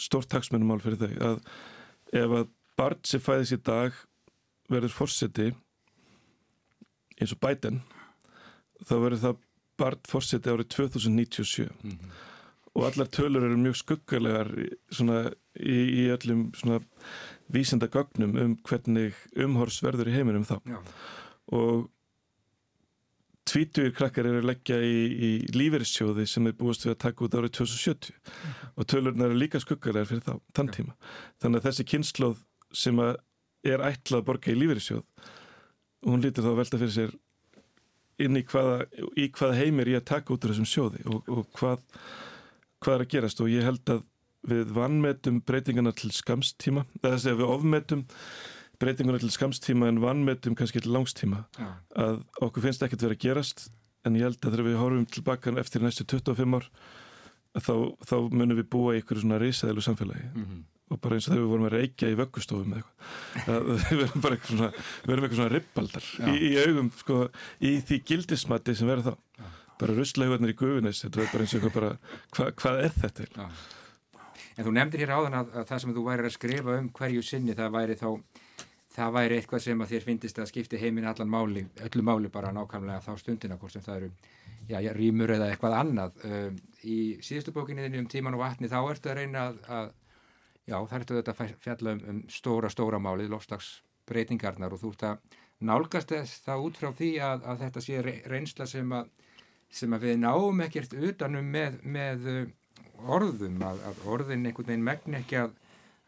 [0.00, 1.40] stort taksmennumál fyrir þau að
[2.16, 3.94] ef að barn sem fæðis í dag
[4.72, 5.52] verður fórseti
[7.16, 7.80] eins og bæten
[8.84, 9.44] þá verður það
[9.76, 12.16] barn fórseti árið 2097 mm -hmm
[12.76, 14.50] og allar tölur eru mjög skuggarlegar
[14.92, 16.50] svona, í, í öllum
[17.52, 20.80] vísenda gögnum um hvernig umhors verður í heiminum þá Já.
[21.56, 21.86] og
[23.46, 27.38] tvítuðir krakkar eru að leggja í, í lífeyrissjóði sem er búist við að taka út
[27.38, 28.56] árið 2070 mm.
[28.74, 30.96] og tölurna eru líka skuggarlegar fyrir þá, þann tíma
[31.42, 32.42] þannig að þessi kynnslóð
[32.76, 35.30] sem er ætlað að borga í lífeyrissjóð
[36.10, 37.16] hún lítur þá að velta fyrir sér
[38.22, 41.48] inn í hvaða, í hvaða heimir ég að taka út af þessum sjóði og, og
[41.58, 41.82] hvað
[42.82, 44.04] hvað er að gerast og ég held að
[44.46, 48.04] við vannmetum breytingana til skamstíma þess að við ofmetum
[48.80, 51.72] breytingana til skamstíma en vannmetum kannski til langstíma ja.
[51.96, 53.66] að okkur finnst ekkert verið að gerast
[54.06, 56.68] en ég held að þegar við horfum tilbaka eftir næstu 25 ár
[57.56, 57.74] þá,
[58.06, 60.64] þá munum við búa í ykkur svona risaðilu samfélagi mm -hmm.
[60.86, 64.52] Og bara eins og þegar við vorum að reykja í vöggustofum við verðum bara eitthvað
[64.52, 67.20] svona við verðum eitthvað svona rippaldar í, í augum sko,
[67.58, 69.40] í því gildismatti sem verður þá.
[69.40, 71.90] Ja bara russlaugarnir í gufinis þetta er bara eins og eitthvað bara
[72.36, 73.26] hva, hvað er þetta?
[73.36, 73.46] Já.
[74.56, 77.24] En þú nefndir hér áðan að, að það sem þú væri að skrifa um hverju
[77.24, 78.08] sinni það væri þá
[78.96, 82.54] það væri eitthvað sem að þér finnist að skipti heiminn allan máli, öllu máli bara
[82.56, 84.10] nákvæmlega þá stundina hvort sem það eru
[84.70, 86.16] já, já, rýmur eða eitthvað annað.
[86.24, 89.92] Um, í síðustu bókinni um tíman og vatni þá ertu að reyna að, að
[90.66, 95.06] já, það ertu þetta að fjalla um, um stóra, stóra máli, lofslagsbreytingarnar og þú ert
[95.10, 96.12] að nálgast
[96.44, 99.12] það út frá því að, að þetta sé reynsla sem að
[99.76, 102.42] sem að við náum ekkert utanum með, með uh,
[103.12, 105.56] orðum að, að orðin einhvern veginn megn ekki að,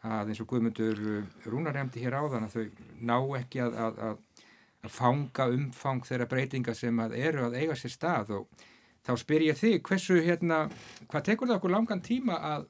[0.07, 2.65] að eins og Guðmundur uh, Rúnar hefndi hér áðan að þau
[3.09, 8.35] ná ekki að, að fanga umfang þeirra breytinga sem að eru að eiga sér stað
[8.37, 8.67] og
[9.03, 10.67] þá spyr ég þig hversu hérna,
[11.09, 12.67] hvað tekur það okkur langan tíma að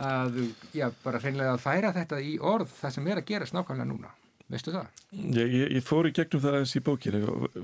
[0.00, 0.40] að,
[0.74, 4.12] já, bara hreinlega að færa þetta í orð það sem er að gera snákvæmlega núna.
[4.50, 5.04] Veistu það?
[5.14, 7.22] Ég, ég, ég fór í gegnum það eins í bókinu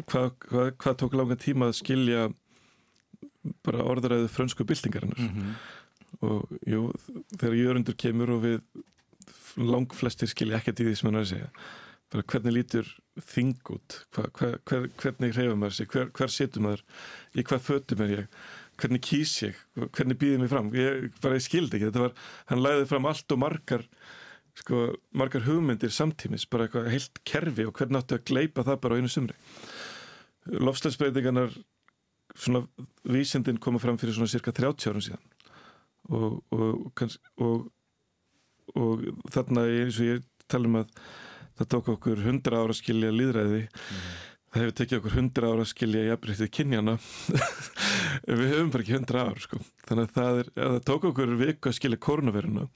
[0.08, 2.30] hvað hva, hva tók langa tíma að skilja
[3.66, 5.20] bara orðaræðu frönsku byltingarinnar?
[5.20, 5.52] Mm -hmm.
[6.20, 6.88] og jú,
[7.36, 8.60] þegar jörundur kemur og við
[9.56, 11.50] lang flestir skilja ekkert í því sem hann er að segja.
[12.10, 12.88] Bara hvernig lítur
[13.22, 14.00] þing út?
[14.14, 15.90] Hva, hver, hvernig hreyfa maður sig?
[15.92, 16.82] Hver, hver setur maður,
[17.34, 18.26] í hvað fötum er ég
[18.80, 20.70] hvernig kýs ég, hvernig býðið mér fram?
[20.76, 22.14] Ég bara ég skildi ekki, þetta var
[22.50, 23.86] hann læði fram allt og margar
[24.58, 24.82] sko,
[25.16, 28.98] margar hugmyndir samtímis, bara eitthvað heilt kerfi og hvernig áttu að gleipa það bara á
[29.00, 29.36] einu sumri.
[30.50, 31.52] Lofslagsbreytingarnar,
[32.34, 32.64] svona
[33.04, 35.26] vísindin koma fram fyrir svona cirka 30 árum síðan.
[36.10, 37.02] Og, og,
[37.44, 37.68] og,
[38.74, 40.94] og þarna eins og ég tala um að
[41.60, 44.10] það tók okkur 100 ára skilja líðræði mm.
[44.50, 46.96] Það hefur tekið okkur 100 ára að skilja jafnbreyttið kynjana
[48.40, 49.60] við höfum bara ekki 100 ára sko.
[49.86, 52.66] þannig að það, er, að það tók okkur viku að skilja kórnaveruna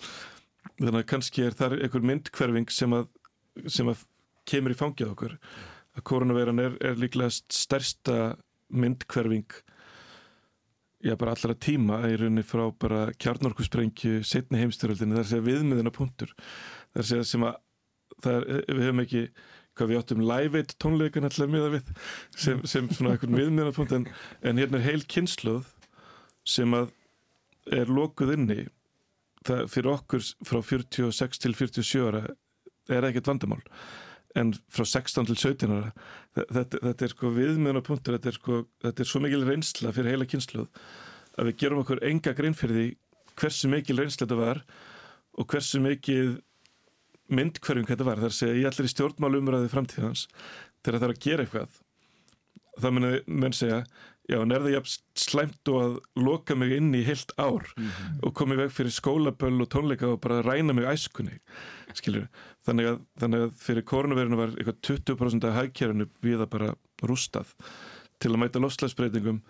[0.79, 3.07] þannig að kannski er það einhver myndkverfing sem að,
[3.71, 4.03] sem að
[4.49, 5.37] kemur í fangið okkur.
[5.95, 8.35] Að koronaveiran er, er líklega stærsta
[8.75, 9.61] myndkverfing
[11.05, 15.47] já bara allra tíma í rauninni frá bara kjarnorkusprengju setni heimstyröldinu, það er að segja
[15.51, 16.33] viðmiðina punktur,
[16.95, 17.59] það að segja sem að
[18.31, 19.23] er, við hefum ekki
[19.75, 21.91] hvað við áttum live-it tónleikan alltaf miða við
[22.37, 24.07] sem, sem svona einhvern viðmiðina punkt en,
[24.43, 25.69] en hérna er heil kynsluð
[26.47, 26.93] sem að
[27.73, 28.65] er lokuð inni.
[29.45, 32.25] Það fyrir okkur frá 46 til 47 ára
[32.93, 33.63] er ekkert vandamál
[34.39, 35.93] en frá 16 til 17 ára
[36.35, 40.29] þetta, þetta er sko viðmjöna punktur þetta sko, þetta er svo mikil reynsla fyrir heila
[40.29, 40.67] kynsluð
[41.39, 42.89] að við gerum okkur enga grein fyrir því
[43.41, 44.63] hversu mikil reynsla þetta var
[45.39, 46.37] og hversu mikil
[47.33, 48.21] myndkverjum þetta var.
[48.25, 50.27] Þar segja ég allir í stjórnmálumræði framtíðans.
[50.85, 51.81] Þegar það er að gera eitthvað
[52.81, 53.85] þá menn segja
[54.29, 57.85] já, en er það jafn slæmt og að loka mig inn í heilt ár mm
[57.85, 58.21] -hmm.
[58.27, 61.39] og komið veg fyrir skólaböll og tónleika og bara ræna mig æskunni?
[61.95, 62.29] Skilur,
[62.67, 67.55] þannig að, þannig að fyrir koronavirinu var eitthvað 20% af hægkerfinu við að bara rústað.
[68.19, 69.43] Til að mæta loslæsbreytingum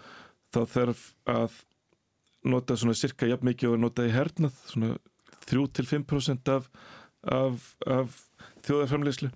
[0.52, 1.52] þá þarf að
[2.44, 4.98] nota svona cirka jafn mikið og nota í hernað svona
[5.48, 6.68] 3-5% af,
[7.30, 8.20] af, af
[8.66, 9.30] þjóðarframleyslu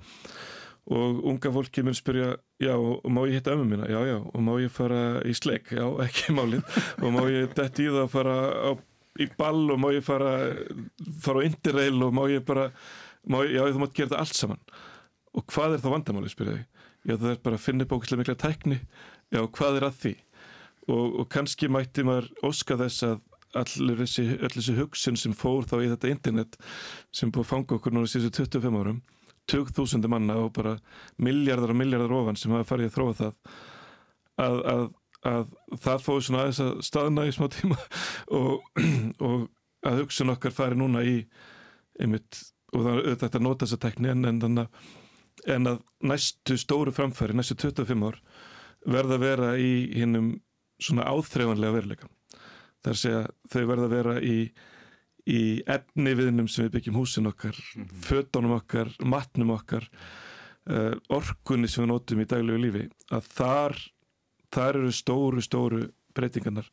[0.89, 3.89] og unga fólki mun spyrja já, og má ég hitta ömmu mína?
[3.91, 5.69] Já, já, og má ég fara í sleik?
[5.77, 6.65] Já, ekki málinn
[7.03, 8.71] og má ég dætt í það að fara á,
[9.21, 10.33] í ball og má ég fara
[11.21, 12.71] fara á interrail og má ég bara
[13.29, 14.63] má ég, já, þú mátt gera þetta allt saman.
[15.37, 16.67] Og hvað er þá vandamáli, spyrja ég.
[17.05, 18.81] Já, það er bara að finna bókislega mikla tækni.
[19.35, 20.15] Já, hvað er að því?
[20.89, 23.21] Og, og kannski mætti maður óska þess að
[23.57, 26.59] allir þessi, þessi hugsun sem fór þá í þetta internet
[27.15, 29.01] sem búið að fanga okkur núna síðan 25 árum
[29.49, 30.77] 20.000 manna og bara
[31.17, 33.31] miljardar og miljardar ofan sem hafa farið að þróa það
[34.39, 34.83] að, að,
[35.31, 37.79] að það fóði svona aðeins að staðna í smá tíma
[38.39, 38.83] og,
[39.25, 39.49] og
[39.89, 41.17] að hugsun okkar fari núna í
[41.99, 42.43] einmitt,
[42.75, 44.65] og það er auðvitað að nota þessa tekni en, en,
[45.49, 48.21] en að næstu stóru framfæri, næstu 25 ár
[48.87, 50.35] verða að vera í hinnum
[50.79, 52.11] svona áþreifanlega veruleika
[52.87, 54.37] þar sé að þau verða að vera í
[55.29, 58.03] í efni viðnum sem við byggjum húsin okkar, mm -hmm.
[58.07, 59.89] fötunum okkar, matnum okkar,
[60.71, 63.77] uh, orkunni sem við notum í daglegu lífi, að þar,
[64.55, 65.83] þar eru stóru, stóru
[66.17, 66.69] breytingarnar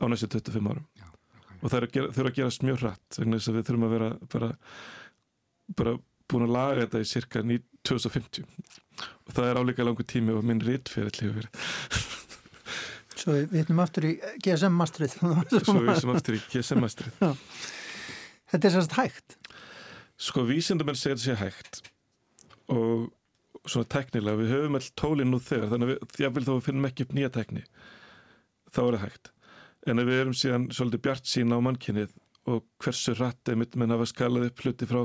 [0.00, 0.86] á næstu 25 árum.
[0.98, 1.56] Já, okay.
[1.62, 4.50] Og það þurfa að gerast mjög hratt, vegna þess að við þurfum að vera bara,
[5.76, 5.98] bara
[6.30, 7.44] búin að laga þetta í cirka
[7.82, 8.44] 2050.
[9.26, 11.50] Og það er áleika langu tími og minn rittferill hefur verið.
[13.20, 15.16] Svo við hittum aftur í GSM-mastrið.
[15.66, 17.24] Svo við hittum aftur í GSM-mastrið.
[18.50, 19.36] Þetta er sérst hægt?
[20.20, 21.82] Sko vísindamenn segir þetta sé hægt
[22.70, 23.10] og
[23.68, 27.06] svona teknilega, við höfum all tólinn nú þegar þannig að vil þó að finnum ekki
[27.06, 27.64] upp nýja tekni
[28.70, 29.30] þá er það hægt
[29.90, 32.14] en við erum síðan svolítið bjart sína á mannkynnið
[32.50, 35.02] og hversu rætt er mitt menn að skalaði upp hluti frá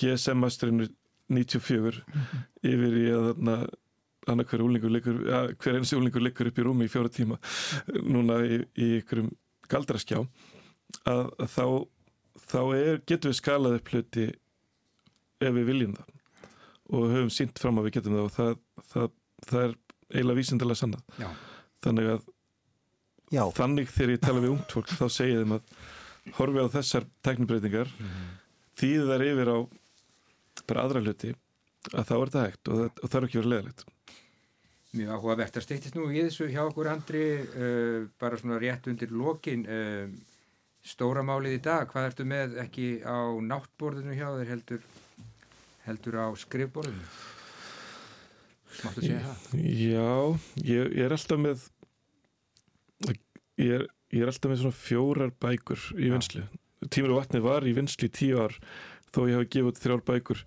[0.00, 0.88] GSM-masterinu
[1.32, 2.46] 94 mm -hmm.
[2.70, 3.56] yfir í að þarna
[4.26, 7.38] hver, likur, ja, hver eins úlingur liggur upp í rúmi í fjóra tíma
[8.02, 9.30] núna í, í ykkurum
[9.70, 10.22] galdraskjá
[11.06, 11.66] að, að þá
[12.46, 14.26] þá er, getum við skalað upp hluti
[15.42, 16.12] ef við viljum það
[16.86, 18.52] og höfum sínt fram að við getum það og það,
[18.92, 19.14] það,
[19.46, 19.76] það er
[20.12, 21.28] eiginlega vísindilega sannað Já.
[21.86, 22.28] þannig að
[23.34, 23.42] Já.
[23.56, 25.74] þannig þegar ég tala við ungt fólk þá segja þeim að
[26.36, 28.30] horfi á þessar teknibreitingar mm -hmm.
[28.78, 29.58] þýðið þær yfir á
[30.66, 31.34] bara aðra hluti
[31.92, 33.84] að þá er það hægt og það, og það er ekki verið leðilegt
[34.96, 39.12] Mjög áhugavert að steytist nú í þessu hjá okkur Andri uh, bara svona rétt undir
[39.12, 40.06] lokin uh,
[40.86, 44.84] stóra málið í dag, hvað ertu með ekki á náttborðinu hjá þér heldur,
[45.86, 47.08] heldur á skrifborðinu?
[48.84, 49.56] Máttu segja það?
[49.56, 50.10] Já,
[50.62, 51.66] ég, ég er alltaf með
[53.06, 56.44] ég er, ég er alltaf með svona fjórar bækur í vinslu.
[56.92, 58.56] Tímur og vatni var í vinslu í tíu ár
[59.12, 60.42] þó ég hafi gefið þrjár bækur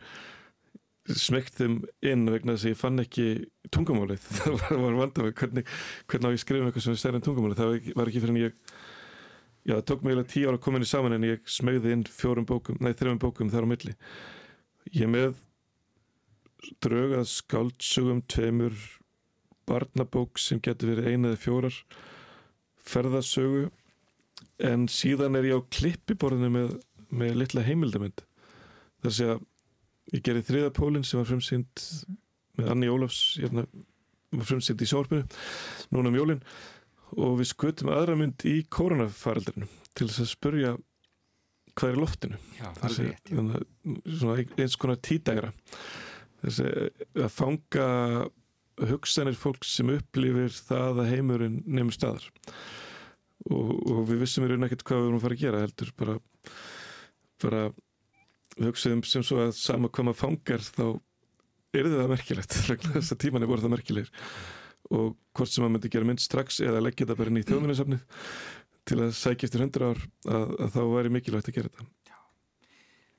[1.17, 3.27] smegt þeim inn vegna þess að ég fann ekki
[3.73, 5.73] tungumálið, það var, var vandamög hvernig,
[6.09, 8.57] hvernig á ég skrifum eitthvað sem er stærn tungumálið, það var ekki fyrir en ég
[9.65, 11.95] já, það tók mig eiginlega tíu ára að koma inn í saman en ég smegði
[11.95, 13.95] inn fjórum bókum, nei þrejum bókum þar á milli.
[14.95, 15.35] Ég með
[16.83, 18.77] draugað skáldsugum tveimur
[19.69, 21.75] barnabók sem getur verið eina eða fjórar
[22.89, 23.67] ferðasögu
[24.65, 26.73] en síðan er ég á klippiborðinu með,
[27.09, 28.25] með litla heimildamind
[29.03, 29.45] þar sé að
[30.15, 31.85] ég gerði þriðapólinn sem var frumsýnd
[32.59, 33.65] með Anni Ólafs hérna,
[34.35, 35.25] var frumsýnd í sórpunu
[35.93, 36.43] núna um jólinn
[37.17, 40.75] og við skutum aðra mynd í koronafaraldrinu til þess að spurja
[41.79, 42.37] hvað er loftinu.
[42.59, 43.07] Já, Þessi,
[44.59, 45.53] eins konar tídægra
[46.43, 47.87] þess að fanga
[48.89, 52.27] hugsanir fólk sem upplifir það að heimurinn nefnum staðar.
[53.49, 55.91] Og, og við vissum í raun ekkert hvað við vorum að fara að gera heldur
[55.99, 56.15] bara,
[57.43, 57.61] bara
[58.67, 60.85] hugsaðum sem svo að sama hvað maður fangar þá
[61.79, 62.57] er það merkilegt.
[62.95, 64.11] Þess að tíman er voruð það merkilegir.
[64.89, 68.03] Og hvort sem maður myndi gera mynd strax eða leggja þetta bara inn í þjóðminnarsafnið
[68.89, 71.89] til að sækja eftir hundra ár að, að þá væri mikilvægt að gera þetta.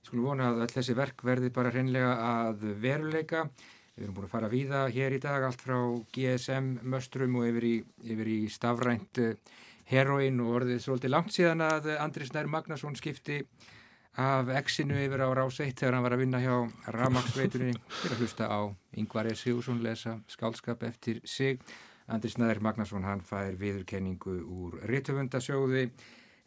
[0.07, 3.45] Skulum vona að all þessi verk verði bara hreinlega að veruleika.
[3.95, 5.76] Við erum búin að fara víða hér í dag allt frá
[6.16, 7.74] GSM möstrum og yfir í,
[8.14, 9.36] yfir í stafrænt eh,
[9.91, 13.43] heroin og orðið svolítið langt síðan að Andris Nær Magnarsson skipti
[14.18, 16.54] af exinu yfir á rás 1 þegar hann var að vinna hjá
[16.96, 18.61] Ramagsveitunni fyrir að hlusta á
[18.98, 19.34] Yngvar E.
[19.34, 21.61] Sigursson lesa skálskap eftir sig
[22.11, 25.90] Andris Næður Magnarsson hann fær viðurkenningu úr Rittvöndasjóði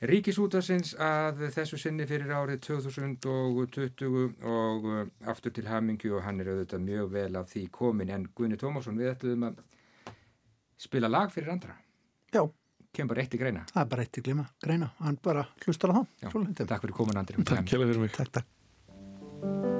[0.03, 6.49] Ríkisútarsins að þessu sinni fyrir árið 2020 og uh, aftur til Hamingju og hann er
[6.51, 9.61] auðvitað mjög vel af því komin en Gunni Tómasson við ætluðum að
[10.83, 11.77] spila lag fyrir andra.
[12.35, 12.43] Já.
[12.93, 13.63] Kemur bara eitt í greina.
[13.73, 14.91] Það er bara eitt í glima, greina.
[15.01, 16.07] Hann bara hlustar á það.
[16.21, 17.41] Já, takk fyrir komin andri.
[17.41, 18.17] Takk kjælega fyrir mig.
[18.19, 19.72] Takk, takk.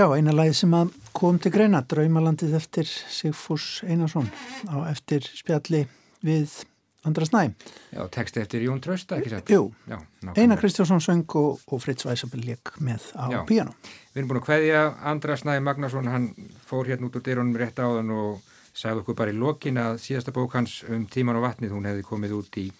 [0.00, 4.30] Já, eina lagi sem að kom til greina, Draumalandið eftir Sigfús Einarsson
[4.72, 5.82] á eftir spjalli
[6.24, 6.54] við
[7.04, 7.42] Andra Snæ.
[7.92, 9.52] Já, texti eftir Jón Trösta, ekki sætt?
[9.52, 9.66] Jú,
[10.32, 13.38] Einar Kristjánsson söng og, og Fritz Weisabel leik með á Já.
[13.44, 13.76] piano.
[14.14, 14.82] Við erum búin að hvaðja
[15.12, 16.32] Andra Snæ Magnarsson, hann
[16.64, 18.40] fór hérna út úr dyrunum rétt áðan og
[18.72, 22.08] sagði okkur bara í lokin að síðasta bók hans um tíman og vatnið, hún hefði
[22.08, 22.70] komið út í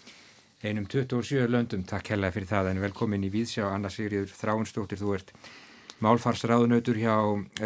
[0.65, 1.85] einum 27 löndum.
[1.85, 5.35] Takk hella fyrir það en velkomin í Víðsjá, Anna Sigriður Þráinsdóttir, þú ert
[6.05, 7.17] málfarsraðunautur hjá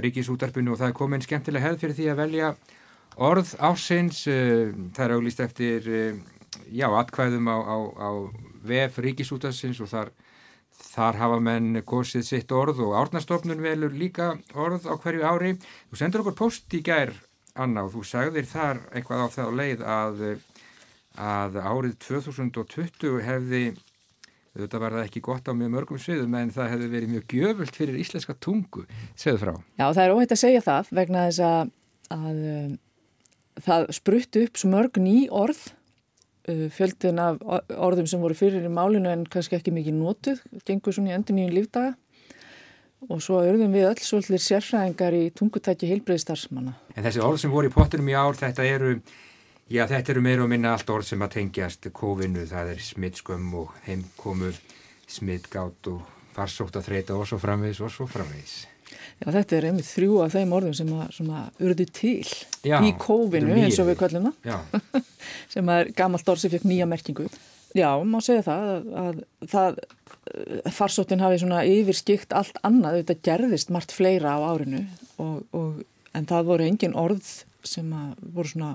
[0.05, 2.55] Ríkisútarpinu og það er komin skemmtilega hefð fyrir því að velja
[3.25, 5.91] orð ásins það er auglist eftir
[6.71, 8.11] já, atkvæðum á, á, á
[8.65, 10.11] VF Ríkisútarsins og þar,
[10.95, 15.55] þar hafa menn gósið sitt orð og árnastofnun velur líka orð á hverju ári.
[15.91, 17.15] Þú sendur okkur post í gær
[17.55, 20.23] Anna og þú sagðir þar eitthvað á það leið að,
[21.23, 23.65] að árið 2020 hefði
[24.55, 27.79] Þetta var það ekki gott á mjög mörgum sviðum en það hefði verið mjög gjöfult
[27.79, 28.85] fyrir íslenska tungu,
[29.19, 29.55] segðu frá.
[29.81, 31.73] Já, það er óhætt að segja það vegna þess að,
[32.15, 32.77] að um,
[33.67, 35.65] það spruttu upp svo mörg ný orð,
[36.47, 37.43] uh, fjöldin af
[37.75, 41.39] orðum sem voru fyrir í málinu en kannski ekki mikið nótuð, gengur svona í endur
[41.41, 41.97] nýjum lífdaga
[43.11, 46.79] og svo örðum við öll svolítið sérfræðingar í tungutæki heilbreyðstarfsmanna.
[46.95, 48.95] En þessi orð sem voru í pottunum í ár, þetta eru
[49.73, 53.55] Já, þetta eru meira og minna allt orð sem að tengjast kófinu, það er smittskömm
[53.63, 54.51] og heimkomu,
[55.09, 56.03] smittgátt og
[56.35, 58.59] farsótt að þreita og svo framvegis og svo framvegis.
[59.23, 62.29] Já, þetta er einmitt þrjú af þeim orðum sem að, sem að urðu til
[62.67, 65.03] Já, í kófinu eins og við kallum það,
[65.55, 67.29] sem er gammalt orð sem fekk nýja merkingu.
[67.75, 69.81] Já, má segja það að, að það
[70.77, 74.85] farsóttin hafi svona yfirskikt allt annað, þetta gerðist margt fleira á árinu
[75.23, 75.81] og, og,
[76.15, 77.25] en það voru engin orð
[77.67, 77.89] sem
[78.21, 78.75] voru svona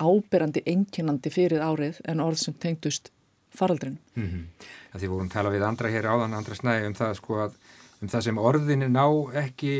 [0.00, 3.10] áberandi einkennandi fyrir árið en orð sem tengdust
[3.56, 3.98] faraldrin.
[4.16, 4.68] Mm -hmm.
[4.98, 7.52] Því vorum tala við andra hér áðan, andra snæði um það sko að
[8.02, 9.06] um það sem orðinni ná
[9.44, 9.72] ekki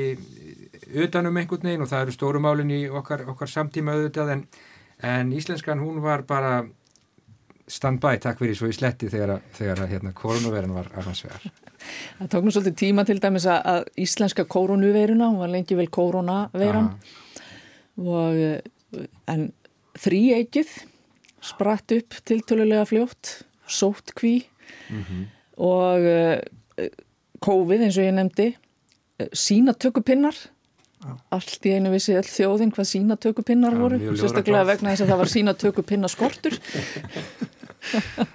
[0.95, 4.47] utanum einhvern veginn og það eru stórumálinn í okkar, okkar samtíma auðvitað en,
[5.03, 6.65] en íslenskan hún var bara
[7.67, 11.43] stand-by takk fyrir svo í sletti þegar, þegar hérna koronavirun var aðhansvegar.
[12.19, 16.89] Það tók nú svolítið tíma til dæmis að íslenska koronaviruna, hún var lengi vel koronaviran
[17.97, 18.41] og
[19.27, 19.53] en
[20.01, 20.75] þrýeikið
[21.47, 24.47] spratt upp tiltölulega fljótt sótt kví.
[24.91, 25.25] Mm -hmm.
[25.57, 26.89] og uh,
[27.43, 30.37] COVID eins og ég nefndi uh, sínatökupinnar
[31.35, 35.21] allt í einu vissi all þjóðin hvað sínatökupinnar ja, voru sérstaklega vegna þess að það
[35.23, 36.59] var sínatökupinnar skortur.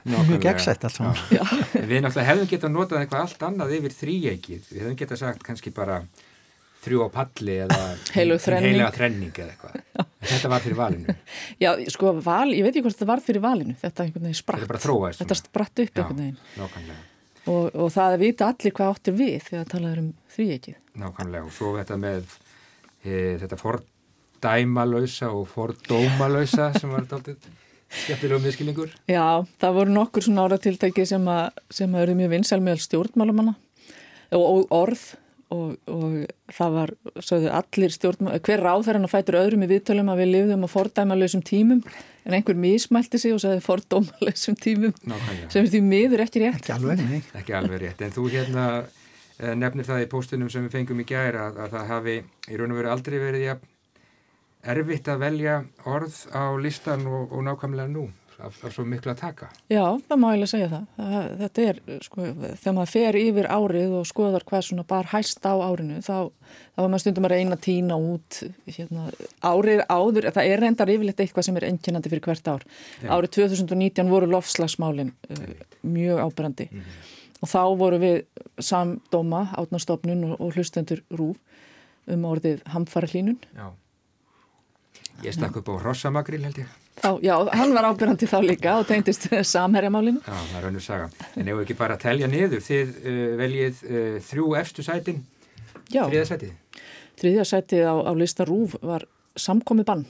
[0.08, 1.18] Mjög gegnsætt allt saman.
[1.32, 5.74] Við náttúrulega hefðum getað notað eitthvað allt annað yfir þrýeikið, við hefðum getað sagt kannski
[5.76, 6.02] bara
[6.82, 7.80] þrjú á palli eða
[8.18, 9.32] heilaga þrenning.
[9.38, 10.08] eða eitthvað.
[10.32, 11.16] Þetta var fyrir valinu.
[11.64, 13.78] Já, sko, val, ég veit ekki hvort þetta var fyrir valinu.
[13.82, 17.02] Þetta einhvern veginn spratt þetta, þróaðist, þetta spratt upp Já, einhvern veginn.
[17.46, 21.48] og, og það að vita allir hvað áttir við þegar talaður um því ekki Nákvæmlega,
[21.48, 22.36] og svo þetta með
[23.02, 27.36] e, þetta fordæmalausa og fordómalausa sem var þetta
[27.92, 32.62] skemmtilega miskilingur Já, það voru nokkur svona áratiltæki sem að, sem að eru mjög vinsal
[32.64, 33.56] með stjórnmálumanna
[34.38, 35.02] og orð
[35.52, 36.16] og, og
[36.56, 40.66] það var, sögðu allir stjórn, hver ráðherran að fætur öðrum í viðtölum að við lifðum
[40.66, 41.82] á fordæmalösum tímum
[42.26, 45.50] en einhver mismælti sig og sagði fordómalösum tímum Nákvæmlega.
[45.54, 46.62] sem því miður ekki rétt.
[46.62, 47.22] Ekki alveg, nei.
[47.42, 48.68] Ekki alveg rétt, en þú hérna
[49.40, 52.62] eh, nefnir það í póstunum sem við fengum í gæra að, að það hafi í
[52.62, 53.60] raun og veru aldrei verið ja,
[54.72, 58.08] erfitt að velja orð á listan og, og nákvæmlega nú
[58.42, 59.50] af, af svo miklu að taka.
[59.72, 60.86] Já, það má ég lega segja það.
[60.98, 61.28] það.
[61.42, 62.26] Þetta er, sko,
[62.64, 66.16] þegar maður fer yfir árið og skoðar hvað svona bar hæst á árinu, þá,
[66.76, 69.06] þá var maður stundum að reyna að týna út hérna,
[69.52, 72.66] árið áður, það er reyndar yfirleitt eitthvað sem er enginandi fyrir hvert ár.
[73.02, 73.10] Já.
[73.18, 75.46] Árið 2019 voru lofslagsmálinn uh,
[75.82, 77.14] mjög ábyrrandi mm -hmm.
[77.42, 78.18] og þá voru við
[78.58, 81.38] samdóma átnastofnun og, og hlustendur rúf
[82.08, 83.40] um orðið hamfara hlínun.
[83.56, 83.72] Já.
[85.22, 86.70] Ég stakk upp á Rossamagril held ég.
[87.00, 90.20] Þá, já, hann var ábyrgandi þá líka og tegndist samherjamálinu.
[90.26, 91.08] Já, það er önnur saga.
[91.34, 95.22] En ef við ekki bara telja niður, þið uh, veljið uh, þrjú efstu sætin,
[95.88, 96.84] já, þriða sætið.
[97.22, 99.08] Þriða sætið á, á lista Rúf var
[99.40, 100.04] samkomi bann.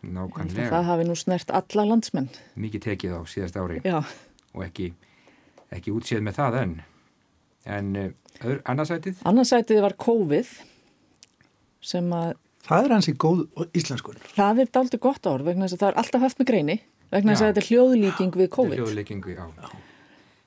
[0.00, 0.68] Nákvæmlega.
[0.72, 2.30] Það hafi nú snert alla landsmenn.
[2.60, 3.80] Mikið tekið á síðast ári.
[3.84, 3.98] Já.
[4.56, 4.90] Og ekki,
[5.72, 6.76] ekki útséð með það enn.
[7.70, 9.24] En uh, annarsætið?
[9.28, 10.54] Annarsætið var COVID
[11.90, 12.36] sem að
[12.66, 13.44] Það er hansi góð
[13.76, 14.18] íslenskur.
[14.36, 16.80] Það er daldi gott ár vegna þess að það er alltaf haft með greini
[17.10, 18.82] vegna þess að þetta er hljóðlíking við COVID.
[18.82, 19.46] Hljóðlíkingu, já.
[19.46, 19.70] já.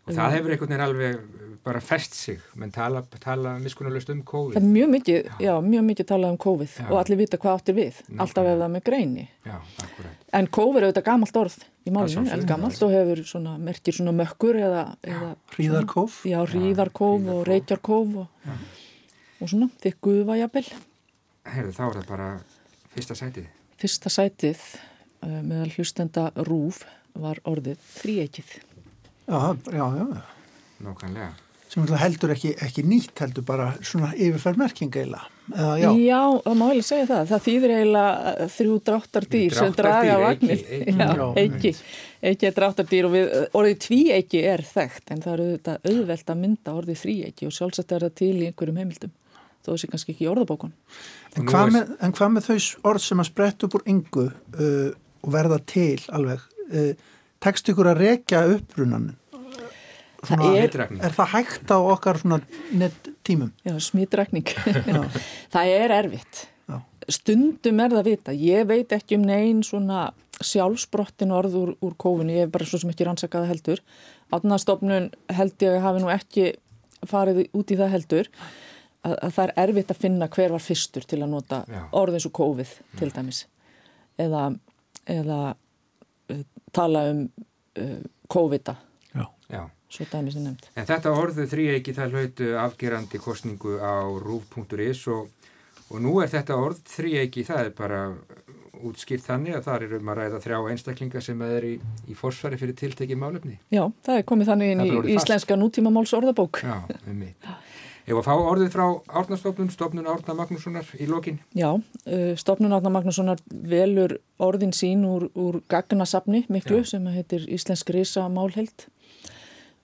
[0.04, 0.36] Og það mm.
[0.36, 4.58] hefur einhvern veginn alveg bara fest sig, menn tala, tala miskunnulegst um COVID.
[4.58, 6.88] Það er mjög mikið, já, já mjög mikið talað um COVID já.
[6.90, 9.26] og allir vita hvað áttir við, Ná, alltaf ef það með greini.
[9.48, 9.56] Já,
[9.86, 10.26] akkurat.
[10.40, 14.16] En COVID er auðvitað gamalt orð í málunum, en gamalt og hefur svona, merkir svona
[14.18, 14.84] mökkur eða...
[15.08, 16.20] eða Ríðarkóf.
[16.28, 18.58] Já, ríðarkóf og reykjarkóf og,
[19.40, 20.68] og svona, jafnvel.
[21.54, 22.28] Herðu, þá er það bara
[22.94, 23.48] fyrsta sætið.
[23.82, 26.84] Fyrsta sætið uh, meðal hlustenda rúf
[27.14, 28.54] var orðið þrýeikið.
[29.28, 29.40] Já,
[29.70, 30.06] já, já.
[30.84, 31.32] Nákvæmlega.
[31.74, 35.30] Sem heldur ekki, ekki nýtt, heldur bara svona yfirferðmerking eiginlega.
[35.50, 35.90] Já.
[35.98, 37.24] já, það má eiginlega segja það.
[37.32, 40.62] Það þýðir eiginlega uh, þrjú dráttardýr sem draga vagnir.
[41.42, 41.74] Eiki.
[42.24, 46.78] Eiki er dráttardýr og við, orðið tvíeiki er þekkt en það eru auðvelt að mynda
[46.78, 49.18] orðið þrýeiki og sjálfsagt er það til í einhverjum heimildum
[49.64, 50.74] þó þessi kannski ekki í orðabókun.
[51.38, 52.58] En hvað með, en hvað með þau
[52.92, 54.94] orð sem að sprett upp úr yngu uh,
[55.24, 59.18] og verða til alveg, uh, tekst ykkur að rekja upprunanin?
[60.24, 62.20] Svona, er, er það hægt á okkar
[63.28, 63.52] tímum?
[63.68, 64.48] Já, smítrækning.
[65.54, 66.46] það er erfitt.
[66.72, 66.78] Já.
[67.12, 68.36] Stundum er það að vita.
[68.40, 70.06] Ég veit ekki um negin svona
[70.44, 72.32] sjálfsbrottin orð úr, úr kófinu.
[72.38, 73.84] Ég hef bara svo sem ekki rannsakaða heldur.
[74.34, 76.46] Átnastofnun held ég að hafi nú ekki
[77.10, 78.32] farið út í það heldur
[79.04, 82.30] að, að það er erfitt að finna hver var fyrstur til að nota orð eins
[82.30, 83.44] og COVID til dæmis
[84.22, 84.48] eða,
[85.10, 88.02] eða uh, tala um uh,
[88.34, 88.78] COVID-a
[89.94, 90.70] svo dæmis er nefnd.
[90.78, 95.30] En þetta orðu þrýeiki það hlautu afgerandi kostningu á rúf.is og,
[95.90, 98.02] og nú er þetta orð þrýeiki það er bara
[98.84, 101.76] útskýrt þannig að það er um að ræða þrjá einstaklinga sem er í,
[102.10, 103.60] í forsvari fyrir tiltekið málefni.
[103.72, 106.64] Já, það er komið þannig inn í íslenska nútímamáls orðabók.
[106.66, 107.38] Já, um mig.
[108.04, 108.86] Ég var að fá orðið frá
[109.22, 111.38] Árnastofnun, stofnun Árna Magnússonar í lokin.
[111.56, 116.90] Já, uh, stofnun Árna Magnússonar velur orðin sín úr, úr gagnasafni miklu Já.
[116.92, 118.90] sem heitir Íslensk Risa Málheld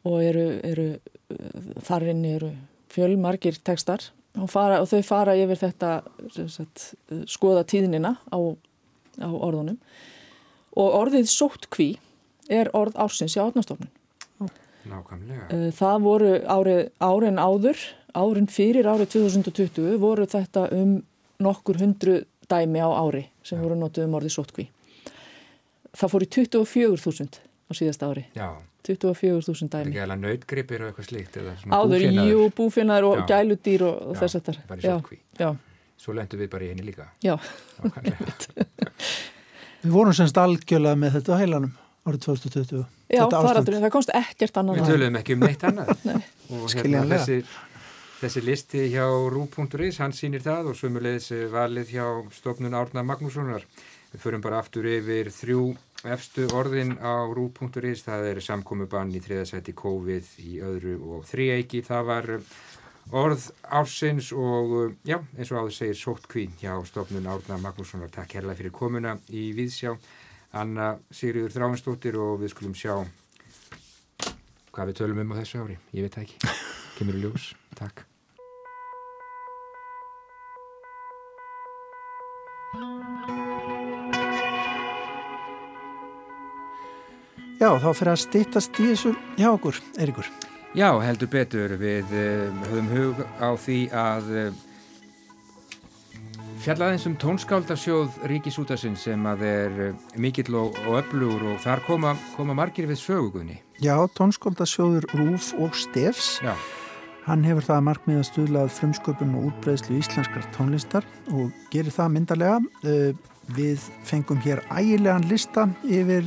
[0.04, 2.52] og eru, eru uh, þarinn eru
[2.92, 5.94] fjölmargir tekstar og, fara, og þau fara yfir þetta
[6.52, 6.90] sagt,
[7.32, 8.40] skoða tíðnina á,
[9.24, 9.80] á orðunum
[10.76, 11.94] og orðið sóttkví
[12.52, 13.92] er orð ársins í Árnastofnun.
[14.88, 15.48] Nákvæmlega.
[15.52, 17.84] Uh, það voru árið, árin áður
[18.16, 20.98] árin fyrir árið 2020 voru þetta um
[21.44, 24.68] nokkur hundru dæmi á ári sem voru notuð um orðið sótkví.
[26.00, 28.26] Það fór í 24.000 á síðast ári.
[28.38, 28.50] Já.
[28.88, 29.70] 24.000 dæmi.
[29.70, 31.40] Það er ekki alveg nautgripir og eitthvað slíkt?
[31.68, 33.26] Áður, jú, búfinnar og já.
[33.34, 34.62] gæludýr og, þess að það.
[34.70, 35.20] Bara í sótkví.
[35.40, 35.50] Já,
[36.00, 37.36] svo lendum við bara í henni líka Já
[39.84, 41.74] Við vorum semst algjörlega með þetta á heilanum
[42.08, 45.92] árið 2020 Já, faraldurinn, það komst ekkert annað Við töluðum ekki um neitt annað.
[46.10, 46.20] Nei.
[46.54, 47.38] og hérna þessi,
[48.22, 52.06] þessi listi hjá Rú.is, hann sýnir það og svömmulegis valið hjá
[52.38, 53.66] stofnun Árna Magnússonar.
[54.14, 55.64] Við förum bara aftur yfir þrjú
[56.10, 62.06] efstu orðin á rú.is, það er samkomiðbann í þriðasæti COVID í öðru og þrieiki, það
[62.08, 62.30] var
[63.20, 68.12] orð ársins og já, eins og áður segir sótt kvín hjá stofnun Árna Magnússonar.
[68.14, 69.96] Takk herrlega fyrir komuna í Víðsjá
[70.58, 72.96] Anna Sigriður Þráinsdóttir og við skulum sjá
[74.74, 75.80] hvað við tölum um á þessu ári.
[75.94, 76.54] Ég veit það ekki,
[76.98, 77.52] kemur í ljós.
[77.78, 78.06] Takk.
[87.60, 90.30] Já, þá fyrir að stýttast í þessu hjá okkur, Erikur
[90.78, 91.74] Já, heldur betur.
[91.82, 94.60] Við uh, höfum hug á því að uh,
[96.60, 102.14] fjallaðins um tónskáldarsjóð Ríkisútasinn sem að er uh, mikill og, og öflugur og þar koma,
[102.36, 103.60] koma margir við sögugunni.
[103.84, 106.38] Já, tónskáldarsjóður Rúf og Stefs.
[106.44, 106.54] Já.
[107.28, 112.60] Hann hefur það markmið að stuðlað frumsköpun og útbreyðslu íslenskar tónlistar og gerir það myndarlega.
[113.54, 116.26] Við fengum hér ægilegan lista yfir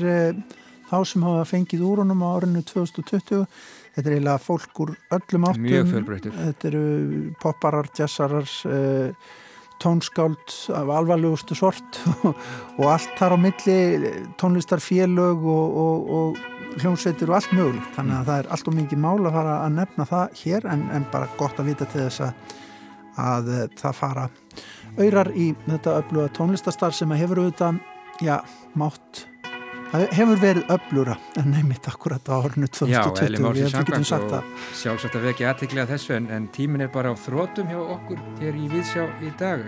[0.90, 3.46] þá sem hafa fengið úr honum á árinu 2020
[3.92, 5.64] Þetta er eiginlega fólk úr öllum áttum.
[5.66, 6.36] Mjög fjölbreyttur.
[6.36, 6.84] Þetta eru
[7.42, 8.52] popparar, jazzarar,
[9.82, 12.00] tónskáld af alvarlegustu sort
[12.78, 13.78] og allt þar á milli,
[14.40, 17.90] tónlistarfélög og, og, og hljómsveitir og allt mögulegt.
[17.96, 20.86] Þannig að það er allt og mikið mál að fara að nefna það hér en,
[20.96, 22.54] en bara gott að vita til þess að,
[23.26, 24.28] að það fara
[25.00, 27.82] öyrar í þetta öfluga tónlistastar sem að hefur auðvitað,
[28.24, 28.38] já,
[28.78, 29.26] mátt
[29.92, 34.46] Það hefur verið öflura en nefnitt akkurat á árinu 2020 Já, við getum sagt það.
[34.80, 38.56] Sjálfsagt að vekja aðtiklega þessu en, en tímin er bara á þrótum hjá okkur hér
[38.56, 39.66] í Víðsjá í dag.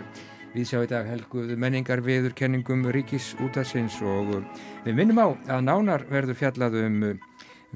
[0.54, 4.32] Víðsjá í dag helguðu menningar viður kenningum ríkis útarsins og
[4.86, 6.96] við minnum á að nánar verður fjallað um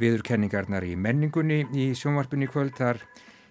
[0.01, 2.73] viður kenningarnar í menningunni í sjónvarpunni kvöld.
[2.81, 3.03] Þar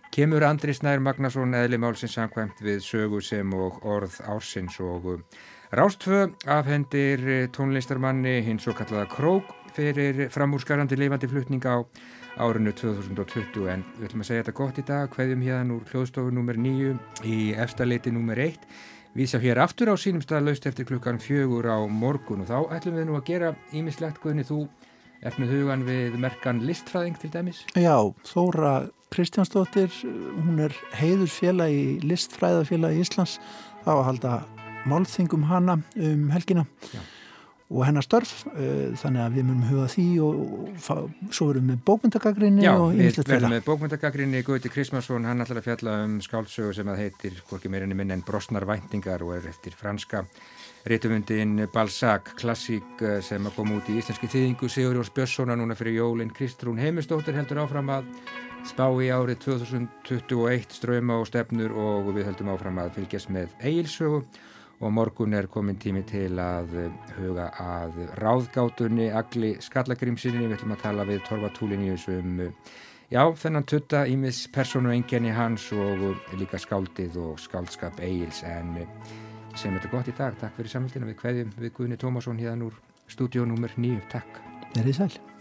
[0.09, 5.21] kemur Andri Snær Magnason eðli málsins samkvæmt við sögu sem og orð ársins og
[5.71, 11.83] Rástfö afhendir eh, tónlistarmanni hins og kallaða Krók fyrir framúrskarandi lifandi flutning á
[12.39, 16.31] árinu 2020 en við ætlum að segja þetta gott í dag hverjum hérna úr hljóðstofu
[16.31, 16.61] nr.
[16.63, 16.95] 9
[17.27, 18.39] í efstaleiti nr.
[18.47, 18.63] 1
[19.19, 22.59] við sá hér aftur á sínum stað laust eftir klukkan fjögur á morgun og þá
[22.77, 24.63] ætlum við nú að gera ímislegt guðni þú
[25.19, 29.91] ert með hugan við merkan listfræðing til dæmis Já, Þóra Kristjánsdóttir
[30.45, 33.41] hún er heiðusfélag í listfræðafélag í Íslands
[33.83, 34.37] þá að halda
[34.85, 36.99] málþingum hana um helgina Já.
[37.69, 41.71] og hennar störf uh, þannig að við munum huga því og, og svo erum við
[41.73, 46.77] með bókmyndagagrinni Já, við verðum með bókmyndagagrinni Gauti Krismarsson, hann ætlar að fjalla um skálsögu
[46.77, 50.25] sem að heitir, hvorki meirinni minn en Brosnar væntingar og er eftir franska
[50.87, 54.69] Rittumundin Balzac, klassík uh, sem að koma út í íslenski þýðingu.
[54.71, 58.07] Sigur Jórs Björnssona núna fyrir jólinn Kristrún Heimistóttir heldur áfram að
[58.67, 64.23] spá í árið 2021 ströma og stefnur og við heldum áfram að fylgjast með eigilsögu
[64.79, 66.75] og morgun er komin tími til að
[67.17, 72.43] huga að ráðgátunni Agli Skallagrimsinni, við ætlum að tala við Torfa Túliníus um
[73.09, 76.05] já, þennan tutta ímis personu enginni hans og
[76.37, 78.43] líka skáldið og skáldskap Egil's.
[78.45, 78.75] En
[79.57, 82.77] sem þetta gott í dag, takk fyrir samhildina við hverjum við Guðni Tómasson hérna úr
[83.09, 84.43] stúdíónumur 9, takk.
[84.77, 85.36] Er þið sæl